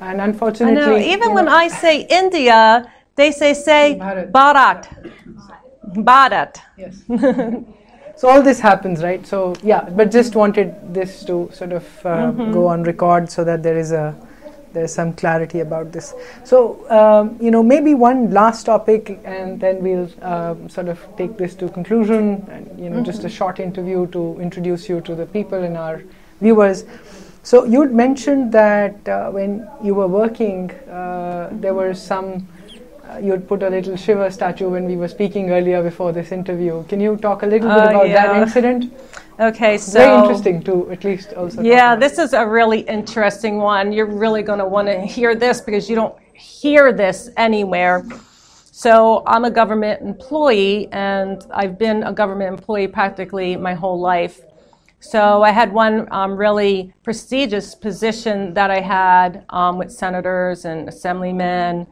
And 0.00 0.22
unfortunately. 0.22 0.80
I 0.80 0.86
know, 0.86 0.96
even 0.96 1.34
when 1.34 1.44
know, 1.44 1.52
I 1.52 1.68
say 1.68 2.06
India, 2.08 2.90
they 3.14 3.30
say, 3.30 3.52
say 3.52 3.98
Bharat. 4.00 4.32
Bharat. 4.32 5.12
Bharat. 6.08 6.60
Yes. 6.78 7.02
so 8.16 8.30
all 8.30 8.40
this 8.40 8.58
happens, 8.58 9.02
right? 9.02 9.26
So, 9.26 9.54
yeah, 9.62 9.82
but 9.82 10.10
just 10.10 10.34
wanted 10.34 10.94
this 10.94 11.22
to 11.24 11.50
sort 11.52 11.72
of 11.72 11.84
uh, 12.06 12.08
mm-hmm. 12.08 12.52
go 12.52 12.68
on 12.68 12.84
record 12.84 13.30
so 13.30 13.44
that 13.44 13.62
there 13.62 13.76
is 13.76 13.92
a 13.92 14.16
there's 14.72 14.94
some 14.94 15.12
clarity 15.12 15.60
about 15.60 15.92
this. 15.92 16.14
So, 16.44 16.88
um, 16.90 17.36
you 17.40 17.50
know, 17.50 17.62
maybe 17.62 17.94
one 17.94 18.30
last 18.30 18.64
topic, 18.64 19.20
and 19.24 19.60
then 19.60 19.82
we'll 19.82 20.10
um, 20.22 20.68
sort 20.68 20.88
of 20.88 20.98
take 21.16 21.36
this 21.36 21.54
to 21.56 21.68
conclusion, 21.68 22.46
and 22.50 22.78
you 22.78 22.88
know, 22.88 22.96
mm-hmm. 22.96 23.04
just 23.04 23.24
a 23.24 23.28
short 23.28 23.60
interview 23.60 24.06
to 24.08 24.38
introduce 24.40 24.88
you 24.88 25.00
to 25.02 25.14
the 25.14 25.26
people 25.26 25.62
and 25.62 25.76
our 25.76 26.02
viewers. 26.40 26.84
So, 27.42 27.64
you'd 27.64 27.92
mentioned 27.92 28.52
that 28.52 29.08
uh, 29.08 29.30
when 29.30 29.68
you 29.82 29.94
were 29.94 30.08
working, 30.08 30.70
uh, 30.70 31.48
there 31.52 31.74
were 31.74 31.94
some. 31.94 32.48
Uh, 33.08 33.18
you'd 33.18 33.48
put 33.48 33.60
a 33.64 33.68
little 33.68 33.96
Shiva 33.96 34.30
statue 34.30 34.68
when 34.68 34.84
we 34.84 34.96
were 34.96 35.08
speaking 35.08 35.50
earlier 35.50 35.82
before 35.82 36.12
this 36.12 36.30
interview. 36.30 36.84
Can 36.84 37.00
you 37.00 37.16
talk 37.16 37.42
a 37.42 37.46
little 37.46 37.68
bit 37.68 37.86
uh, 37.86 37.90
about 37.90 38.08
yeah. 38.08 38.28
that 38.28 38.42
incident? 38.42 38.92
Okay, 39.40 39.78
so 39.78 39.98
very 39.98 40.18
interesting 40.20 40.62
to 40.64 40.90
at 40.90 41.02
least 41.02 41.32
also. 41.32 41.62
Yeah, 41.62 41.96
this 41.96 42.18
is 42.18 42.34
a 42.34 42.46
really 42.46 42.80
interesting 42.80 43.56
one. 43.56 43.90
You're 43.90 44.04
really 44.04 44.42
going 44.42 44.58
to 44.58 44.66
want 44.66 44.86
to 44.88 45.00
hear 45.00 45.34
this 45.34 45.62
because 45.62 45.88
you 45.88 45.96
don't 45.96 46.14
hear 46.34 46.92
this 46.92 47.30
anywhere. 47.38 48.06
So 48.70 49.22
I'm 49.26 49.46
a 49.46 49.50
government 49.50 50.02
employee, 50.02 50.88
and 50.92 51.42
I've 51.54 51.78
been 51.78 52.02
a 52.02 52.12
government 52.12 52.58
employee 52.58 52.88
practically 52.88 53.56
my 53.56 53.72
whole 53.72 53.98
life. 53.98 54.42
So 55.00 55.42
I 55.42 55.52
had 55.52 55.72
one 55.72 56.06
um, 56.10 56.36
really 56.36 56.92
prestigious 57.02 57.74
position 57.74 58.52
that 58.52 58.70
I 58.70 58.80
had 58.80 59.46
um, 59.48 59.78
with 59.78 59.90
senators 59.90 60.66
and 60.66 60.86
assemblymen. 60.86 61.86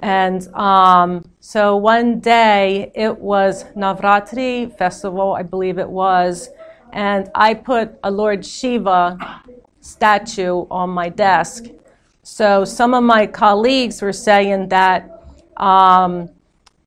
And 0.00 0.48
um, 0.54 1.28
so 1.38 1.76
one 1.76 2.18
day 2.18 2.90
it 2.96 3.16
was 3.18 3.64
Navratri 3.76 4.76
festival, 4.76 5.34
I 5.34 5.44
believe 5.44 5.78
it 5.78 5.88
was, 5.88 6.48
and 6.92 7.30
I 7.34 7.54
put 7.54 7.98
a 8.02 8.10
Lord 8.10 8.44
Shiva 8.44 9.42
statue 9.80 10.66
on 10.70 10.90
my 10.90 11.08
desk. 11.08 11.64
So 12.22 12.64
some 12.64 12.94
of 12.94 13.02
my 13.04 13.26
colleagues 13.26 14.02
were 14.02 14.12
saying 14.12 14.68
that, 14.68 15.10
um, 15.56 16.28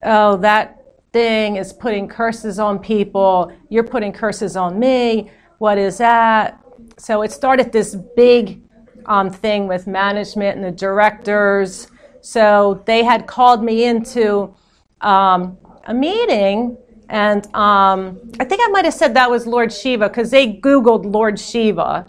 oh, 0.04 0.38
that 0.38 0.84
thing 1.14 1.58
is 1.58 1.74
putting 1.74 2.08
curses 2.08 2.60
on 2.60 2.80
people. 2.80 3.52
You're 3.70 3.84
putting 3.84 4.14
curses 4.14 4.56
on 4.56 4.80
me. 4.80 5.32
What 5.58 5.78
is 5.78 5.98
that? 5.98 6.60
So 6.98 7.22
it 7.22 7.32
started 7.32 7.72
this 7.72 7.96
big 8.16 8.62
um, 9.06 9.30
thing 9.30 9.68
with 9.68 9.88
management 9.88 10.56
and 10.58 10.64
the 10.64 10.72
directors. 10.72 11.88
So 12.22 12.84
they 12.86 13.04
had 13.04 13.28
called 13.28 13.64
me 13.64 13.86
into 13.86 14.54
um, 15.02 15.58
a 15.86 15.94
meeting 15.94 16.78
and 17.12 17.45
um, 17.54 18.19
I 18.39 18.45
think 18.45 18.62
I 18.63 18.69
might 18.69 18.86
have 18.86 18.93
said 18.93 19.13
that 19.15 19.30
was 19.30 19.45
Lord 19.45 19.71
Shiva 19.74 20.08
because 20.08 20.32
they 20.32 20.54
Googled 20.54 21.04
Lord 21.04 21.38
Shiva. 21.38 22.06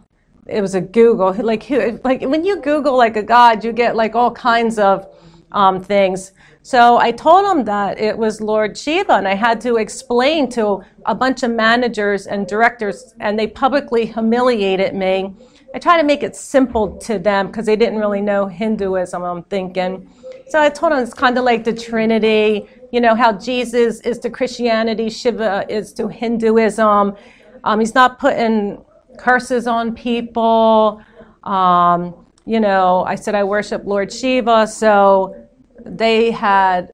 it 0.47 0.61
was 0.61 0.77
a 0.77 0.81
Google. 0.81 1.33
Like, 1.35 1.69
like 2.05 2.23
when 2.23 2.45
you 2.45 2.61
Google 2.63 2.97
like 2.97 3.17
a 3.17 3.23
god, 3.23 3.65
you 3.65 3.73
get 3.73 3.97
like 3.97 4.15
all 4.15 4.31
kinds 4.31 4.79
of 4.79 5.09
um, 5.51 5.83
things. 5.83 6.33
So 6.63 6.99
I 6.99 7.11
told 7.11 7.45
him 7.51 7.65
that 7.65 7.99
it 7.99 8.17
was 8.17 8.41
Lord 8.41 8.79
Shiva, 8.79 9.15
and 9.15 9.27
I 9.27 9.35
had 9.35 9.61
to 9.63 9.77
explain 9.77 10.49
to 10.51 10.83
a 11.05 11.17
bunch 11.17 11.43
of 11.43 11.51
managers 11.51 12.29
and 12.29 12.47
directors, 12.47 13.13
and 13.19 13.37
they 13.37 13.49
publicly 13.49 14.07
humiliated 14.07 14.95
me. 14.95 15.35
I 15.75 15.81
tried 15.81 15.97
to 15.97 16.05
make 16.05 16.23
it 16.23 16.37
simple 16.37 16.97
to 16.99 17.19
them 17.19 17.49
because 17.49 17.67
they 17.67 17.75
didn't 17.75 17.99
really 17.99 18.21
know 18.21 18.47
Hinduism, 18.47 19.25
I'm 19.25 19.43
thinking. 19.45 20.09
So 20.49 20.61
I 20.61 20.69
told 20.69 20.93
them 20.93 21.03
it's 21.03 21.15
kind 21.15 21.37
of 21.37 21.45
like 21.45 21.65
the 21.65 21.73
Trinity, 21.73 22.69
you 22.93 23.01
know, 23.01 23.15
how 23.15 23.33
Jesus 23.33 24.01
is 24.03 24.19
to 24.21 24.31
Christianity, 24.31 25.09
Shiva 25.09 25.65
is 25.69 25.93
to 25.95 26.09
Hinduism. 26.09 27.17
Um, 27.65 27.81
he's 27.81 27.95
not 27.95 28.19
putting 28.19 28.85
curses 29.19 29.67
on 29.67 29.95
people. 29.95 31.03
Um, 31.43 32.15
you 32.45 32.61
know, 32.61 33.03
I 33.05 33.15
said 33.15 33.35
I 33.35 33.45
worship 33.45 33.83
Lord 33.87 34.13
Shiva, 34.13 34.67
so 34.67 35.49
they 35.87 36.31
had 36.31 36.93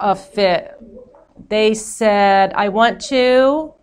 a 0.00 0.16
fit. 0.16 0.74
They 1.48 1.74
said, 1.74 2.54
I 2.54 2.70
want 2.70 3.10
you 3.10 3.74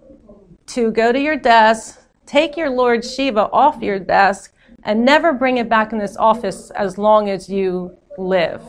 to 0.67 0.91
go 0.91 1.11
to 1.11 1.19
your 1.19 1.35
desk, 1.35 2.01
take 2.25 2.57
your 2.57 2.71
Lord 2.71 3.05
Shiva 3.05 3.49
off 3.51 3.83
your 3.83 3.99
desk, 3.99 4.51
and 4.83 5.05
never 5.05 5.31
bring 5.33 5.57
it 5.57 5.69
back 5.69 5.91
in 5.93 5.99
this 5.99 6.17
office 6.17 6.71
as 6.71 6.97
long 6.97 7.29
as 7.29 7.49
you 7.49 7.95
live. 8.17 8.63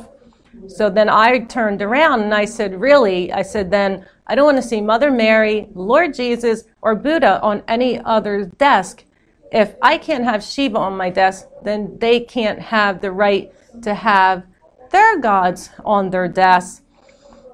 So 0.69 0.91
then 0.91 1.09
I 1.09 1.41
turned 1.41 1.83
around 1.83 2.23
and 2.23 2.35
I 2.35 2.45
said, 2.45 2.81
Really? 2.81 3.33
I 3.33 3.43
said, 3.43 3.71
Then 3.71 4.07
I 4.27 4.35
don't 4.35 4.45
want 4.45 4.59
to 4.59 4.69
see 4.69 4.81
Mother 4.81 5.11
Mary, 5.11 5.69
Lord 5.75 6.15
Jesus, 6.15 6.65
or 6.83 6.95
Buddha 6.95 7.41
on 7.43 7.63
any 7.67 7.99
other 8.01 8.45
desk. 8.45 9.05
If 9.53 9.75
I 9.83 9.99
can't 9.99 10.25
have 10.25 10.45
Shiva 10.45 10.79
on 10.79 10.97
my 10.97 11.11
desk, 11.11 11.47
then 11.63 11.99
they 11.99 12.21
can't 12.21 12.61
have 12.61 13.01
the 13.01 13.11
right 13.11 13.53
to 13.83 13.95
have 13.95 14.45
their 14.91 15.19
gods 15.19 15.71
on 15.85 16.11
their 16.11 16.29
desks. 16.29 16.83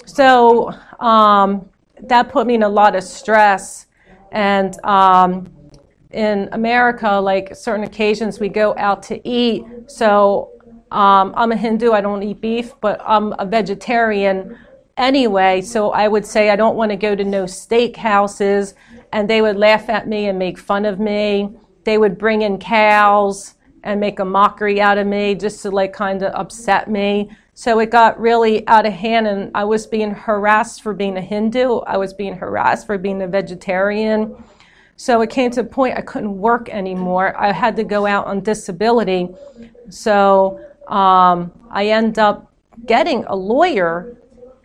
So 0.04 0.72
um, 1.00 1.68
that 2.02 2.28
put 2.28 2.46
me 2.46 2.54
in 2.54 2.62
a 2.62 2.68
lot 2.68 2.94
of 2.94 3.02
stress. 3.02 3.86
And 4.32 4.78
um, 4.84 5.48
in 6.10 6.48
America, 6.52 7.12
like 7.12 7.54
certain 7.54 7.84
occasions, 7.84 8.38
we 8.38 8.48
go 8.48 8.74
out 8.76 9.02
to 9.04 9.26
eat. 9.28 9.64
So 9.86 10.52
um, 10.96 11.34
I'm 11.36 11.52
a 11.52 11.56
Hindu, 11.56 11.92
I 11.92 12.00
don't 12.00 12.22
eat 12.22 12.40
beef, 12.40 12.72
but 12.80 13.02
I'm 13.04 13.34
a 13.38 13.44
vegetarian 13.44 14.58
anyway. 14.96 15.60
So 15.60 15.90
I 15.90 16.08
would 16.08 16.24
say 16.24 16.48
I 16.48 16.56
don't 16.56 16.74
want 16.74 16.90
to 16.90 16.96
go 16.96 17.14
to 17.14 17.22
no 17.22 17.44
steak 17.44 17.98
houses. 17.98 18.74
And 19.12 19.28
they 19.28 19.42
would 19.42 19.56
laugh 19.56 19.90
at 19.90 20.08
me 20.08 20.28
and 20.28 20.38
make 20.38 20.58
fun 20.58 20.86
of 20.86 20.98
me. 20.98 21.50
They 21.84 21.98
would 21.98 22.16
bring 22.16 22.40
in 22.40 22.58
cows 22.58 23.56
and 23.84 24.00
make 24.00 24.20
a 24.20 24.24
mockery 24.24 24.80
out 24.80 24.96
of 24.96 25.06
me 25.06 25.34
just 25.34 25.60
to 25.62 25.70
like 25.70 25.92
kind 25.92 26.22
of 26.22 26.32
upset 26.34 26.90
me. 26.90 27.30
So 27.52 27.78
it 27.78 27.90
got 27.90 28.18
really 28.18 28.66
out 28.66 28.84
of 28.84 28.92
hand, 28.92 29.26
and 29.26 29.50
I 29.54 29.64
was 29.64 29.86
being 29.86 30.10
harassed 30.10 30.82
for 30.82 30.92
being 30.92 31.16
a 31.16 31.22
Hindu. 31.22 31.78
I 31.80 31.96
was 31.96 32.12
being 32.12 32.34
harassed 32.34 32.86
for 32.86 32.98
being 32.98 33.22
a 33.22 33.28
vegetarian. 33.28 34.36
So 34.96 35.20
it 35.20 35.30
came 35.30 35.50
to 35.52 35.60
a 35.60 35.64
point 35.64 35.96
I 35.96 36.00
couldn't 36.00 36.36
work 36.38 36.68
anymore. 36.68 37.38
I 37.38 37.52
had 37.52 37.76
to 37.76 37.84
go 37.84 38.06
out 38.06 38.26
on 38.26 38.40
disability. 38.40 39.28
So 39.88 40.60
um, 40.86 41.52
I 41.70 41.88
end 41.88 42.18
up 42.18 42.52
getting 42.86 43.24
a 43.24 43.36
lawyer, 43.36 44.16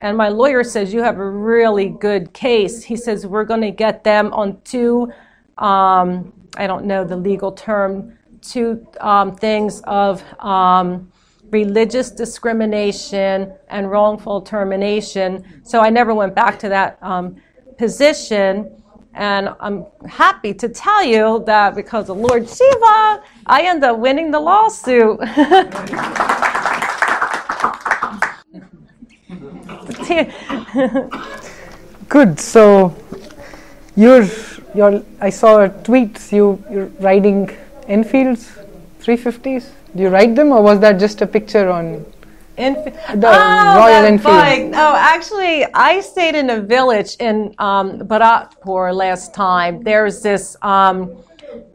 and 0.02 0.18
my 0.18 0.30
lawyer 0.30 0.64
says, 0.64 0.94
You 0.94 1.04
have 1.04 1.18
a 1.18 1.30
really 1.30 1.90
good 1.90 2.34
case. 2.34 2.84
He 2.84 2.96
says, 2.96 3.26
We're 3.26 3.46
going 3.46 3.62
to 3.62 3.72
get 3.72 4.04
them 4.04 4.34
on 4.34 4.62
two, 4.64 5.12
um, 5.58 6.34
I 6.58 6.68
don't 6.68 6.86
know 6.86 7.04
the 7.04 7.18
legal 7.18 7.52
term, 7.52 8.18
two 8.42 8.86
um, 9.00 9.36
things 9.36 9.82
of 9.82 10.24
um, 10.40 11.12
religious 11.52 12.12
discrimination 12.12 13.54
and 13.70 13.92
wrongful 13.92 14.42
termination. 14.42 15.62
So 15.64 15.82
I 15.82 15.90
never 15.90 16.14
went 16.14 16.34
back 16.34 16.58
to 16.60 16.70
that 16.70 16.98
um, 17.02 17.36
position. 17.78 18.81
And 19.14 19.50
I'm 19.60 19.86
happy 20.08 20.54
to 20.54 20.70
tell 20.70 21.04
you 21.04 21.44
that 21.46 21.76
because 21.76 22.10
of 22.10 22.16
Lord 22.18 22.48
Shiva, 22.48 23.22
I 23.46 23.64
end 23.66 23.84
up 23.84 24.00
winning 24.00 24.32
the 24.32 24.40
lawsuit. 24.40 25.20
Good. 32.10 32.40
So 32.40 32.96
you're, 33.96 34.26
you're, 34.74 35.04
I 35.20 35.30
saw 35.30 35.64
a 35.64 35.70
tweet, 35.70 36.32
you, 36.32 36.64
you're 36.72 36.88
riding 37.00 37.50
Enfields, 37.88 38.50
350s. 39.02 39.70
Do 39.96 40.04
you 40.04 40.10
ride 40.10 40.36
them, 40.38 40.54
or 40.54 40.62
was 40.62 40.80
that 40.80 41.00
just 41.00 41.22
a 41.22 41.28
picture 41.28 41.70
on 41.70 42.06
Enf- 42.58 43.20
the 43.20 43.28
oh, 43.28 43.78
Royal 43.78 44.06
Enfield? 44.06 44.24
Bike. 44.24 44.72
Oh, 44.74 44.96
actually, 44.96 45.66
I 45.74 46.02
stayed 46.02 46.36
in 46.36 46.50
a 46.50 46.62
village 46.62 47.16
in 47.20 47.56
um, 47.58 48.00
Bharatpur 48.00 48.94
last 48.94 49.34
time. 49.34 49.84
There's 49.84 50.22
this 50.22 50.56
um, 50.62 51.16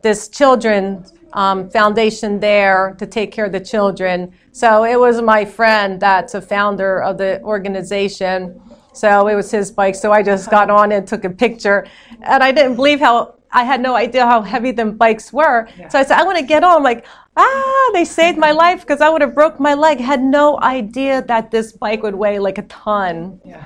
this 0.02 0.28
children 0.28 1.04
um, 1.32 1.68
foundation 1.70 2.40
there 2.40 2.94
to 2.98 3.06
take 3.06 3.32
care 3.32 3.44
of 3.44 3.52
the 3.52 3.60
children. 3.60 4.32
So 4.52 4.84
it 4.84 4.98
was 4.98 5.20
my 5.20 5.44
friend 5.44 6.00
that's 6.00 6.34
a 6.34 6.40
founder 6.40 7.02
of 7.02 7.18
the 7.18 7.42
organization. 7.42 8.60
So 8.92 9.28
it 9.28 9.34
was 9.34 9.50
his 9.50 9.70
bike. 9.70 9.94
So 9.94 10.12
I 10.12 10.22
just 10.22 10.50
got 10.50 10.70
on 10.70 10.92
and 10.92 11.06
took 11.06 11.24
a 11.24 11.30
picture, 11.30 11.86
and 12.22 12.42
I 12.42 12.52
didn't 12.52 12.76
believe 12.76 13.00
how 13.00 13.34
I 13.56 13.64
had 13.64 13.80
no 13.80 13.94
idea 13.94 14.26
how 14.26 14.42
heavy 14.42 14.70
them 14.70 14.98
bikes 14.98 15.32
were. 15.32 15.66
Yeah. 15.78 15.88
So 15.88 15.98
I 15.98 16.04
said, 16.04 16.18
I 16.18 16.24
want 16.24 16.36
to 16.36 16.44
get 16.44 16.62
on. 16.62 16.76
I'm 16.76 16.82
like, 16.82 17.06
ah, 17.38 17.90
they 17.94 18.04
saved 18.04 18.36
my 18.36 18.50
life 18.50 18.82
because 18.82 19.00
I 19.00 19.08
would 19.08 19.22
have 19.22 19.34
broke 19.34 19.58
my 19.58 19.72
leg. 19.72 19.98
Had 19.98 20.22
no 20.22 20.60
idea 20.60 21.22
that 21.22 21.50
this 21.50 21.72
bike 21.72 22.02
would 22.02 22.14
weigh 22.14 22.38
like 22.38 22.58
a 22.58 22.64
ton. 22.64 23.40
Yeah. 23.46 23.64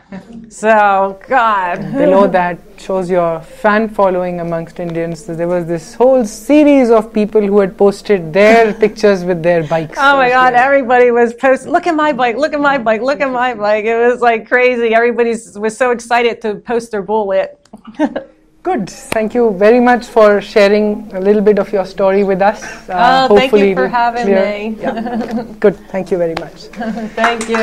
so, 0.49 1.19
God. 1.27 1.93
Below 1.93 2.29
that 2.29 2.61
shows 2.79 3.11
your 3.11 3.41
fan 3.41 3.89
following 3.89 4.39
amongst 4.39 4.79
Indians. 4.79 5.25
So 5.25 5.35
there 5.35 5.49
was 5.49 5.67
this 5.67 5.95
whole 5.95 6.25
series 6.25 6.91
of 6.91 7.13
people 7.13 7.45
who 7.45 7.59
had 7.59 7.77
posted 7.77 8.33
their 8.33 8.73
pictures 8.85 9.25
with 9.25 9.43
their 9.43 9.65
bikes. 9.65 9.99
Oh 9.99 10.17
my 10.19 10.29
God, 10.29 10.55
everybody 10.55 11.11
was 11.11 11.35
posting, 11.35 11.73
look 11.73 11.89
at 11.89 11.97
my 11.97 12.13
bike, 12.13 12.37
look 12.37 12.53
at 12.53 12.61
my 12.61 12.79
bike, 12.79 13.03
look 13.03 13.21
at 13.21 13.33
my 13.33 13.55
bike. 13.55 13.87
It 13.87 13.99
was 13.99 14.21
like 14.21 14.47
crazy. 14.47 14.95
Everybody 14.95 15.31
was 15.57 15.77
so 15.77 15.91
excited 15.91 16.41
to 16.43 16.55
post 16.55 16.93
their 16.93 17.03
bullet. 17.03 17.59
Good. 18.63 18.91
Thank 18.91 19.35
you 19.35 19.53
very 19.53 19.81
much 19.81 20.07
for 20.07 20.43
sharing 20.43 21.11
a 21.15 21.21
little 21.21 21.41
bit 21.41 21.59
of 21.59 21.73
your 21.73 21.87
story 21.87 22.25
with 22.25 22.43
us. 22.43 22.63
Uh, 22.91 23.27
oh, 23.31 23.37
thank 23.37 23.53
you 23.53 23.75
for 23.75 23.89
having 23.89 24.25
clear. 24.25 24.71
me. 24.71 24.77
Yeah. 24.79 25.45
Good. 25.61 25.77
Thank 25.89 26.11
you 26.11 26.19
very 26.19 26.35
much. 26.35 26.65
thank 27.17 27.49
you. 27.49 27.57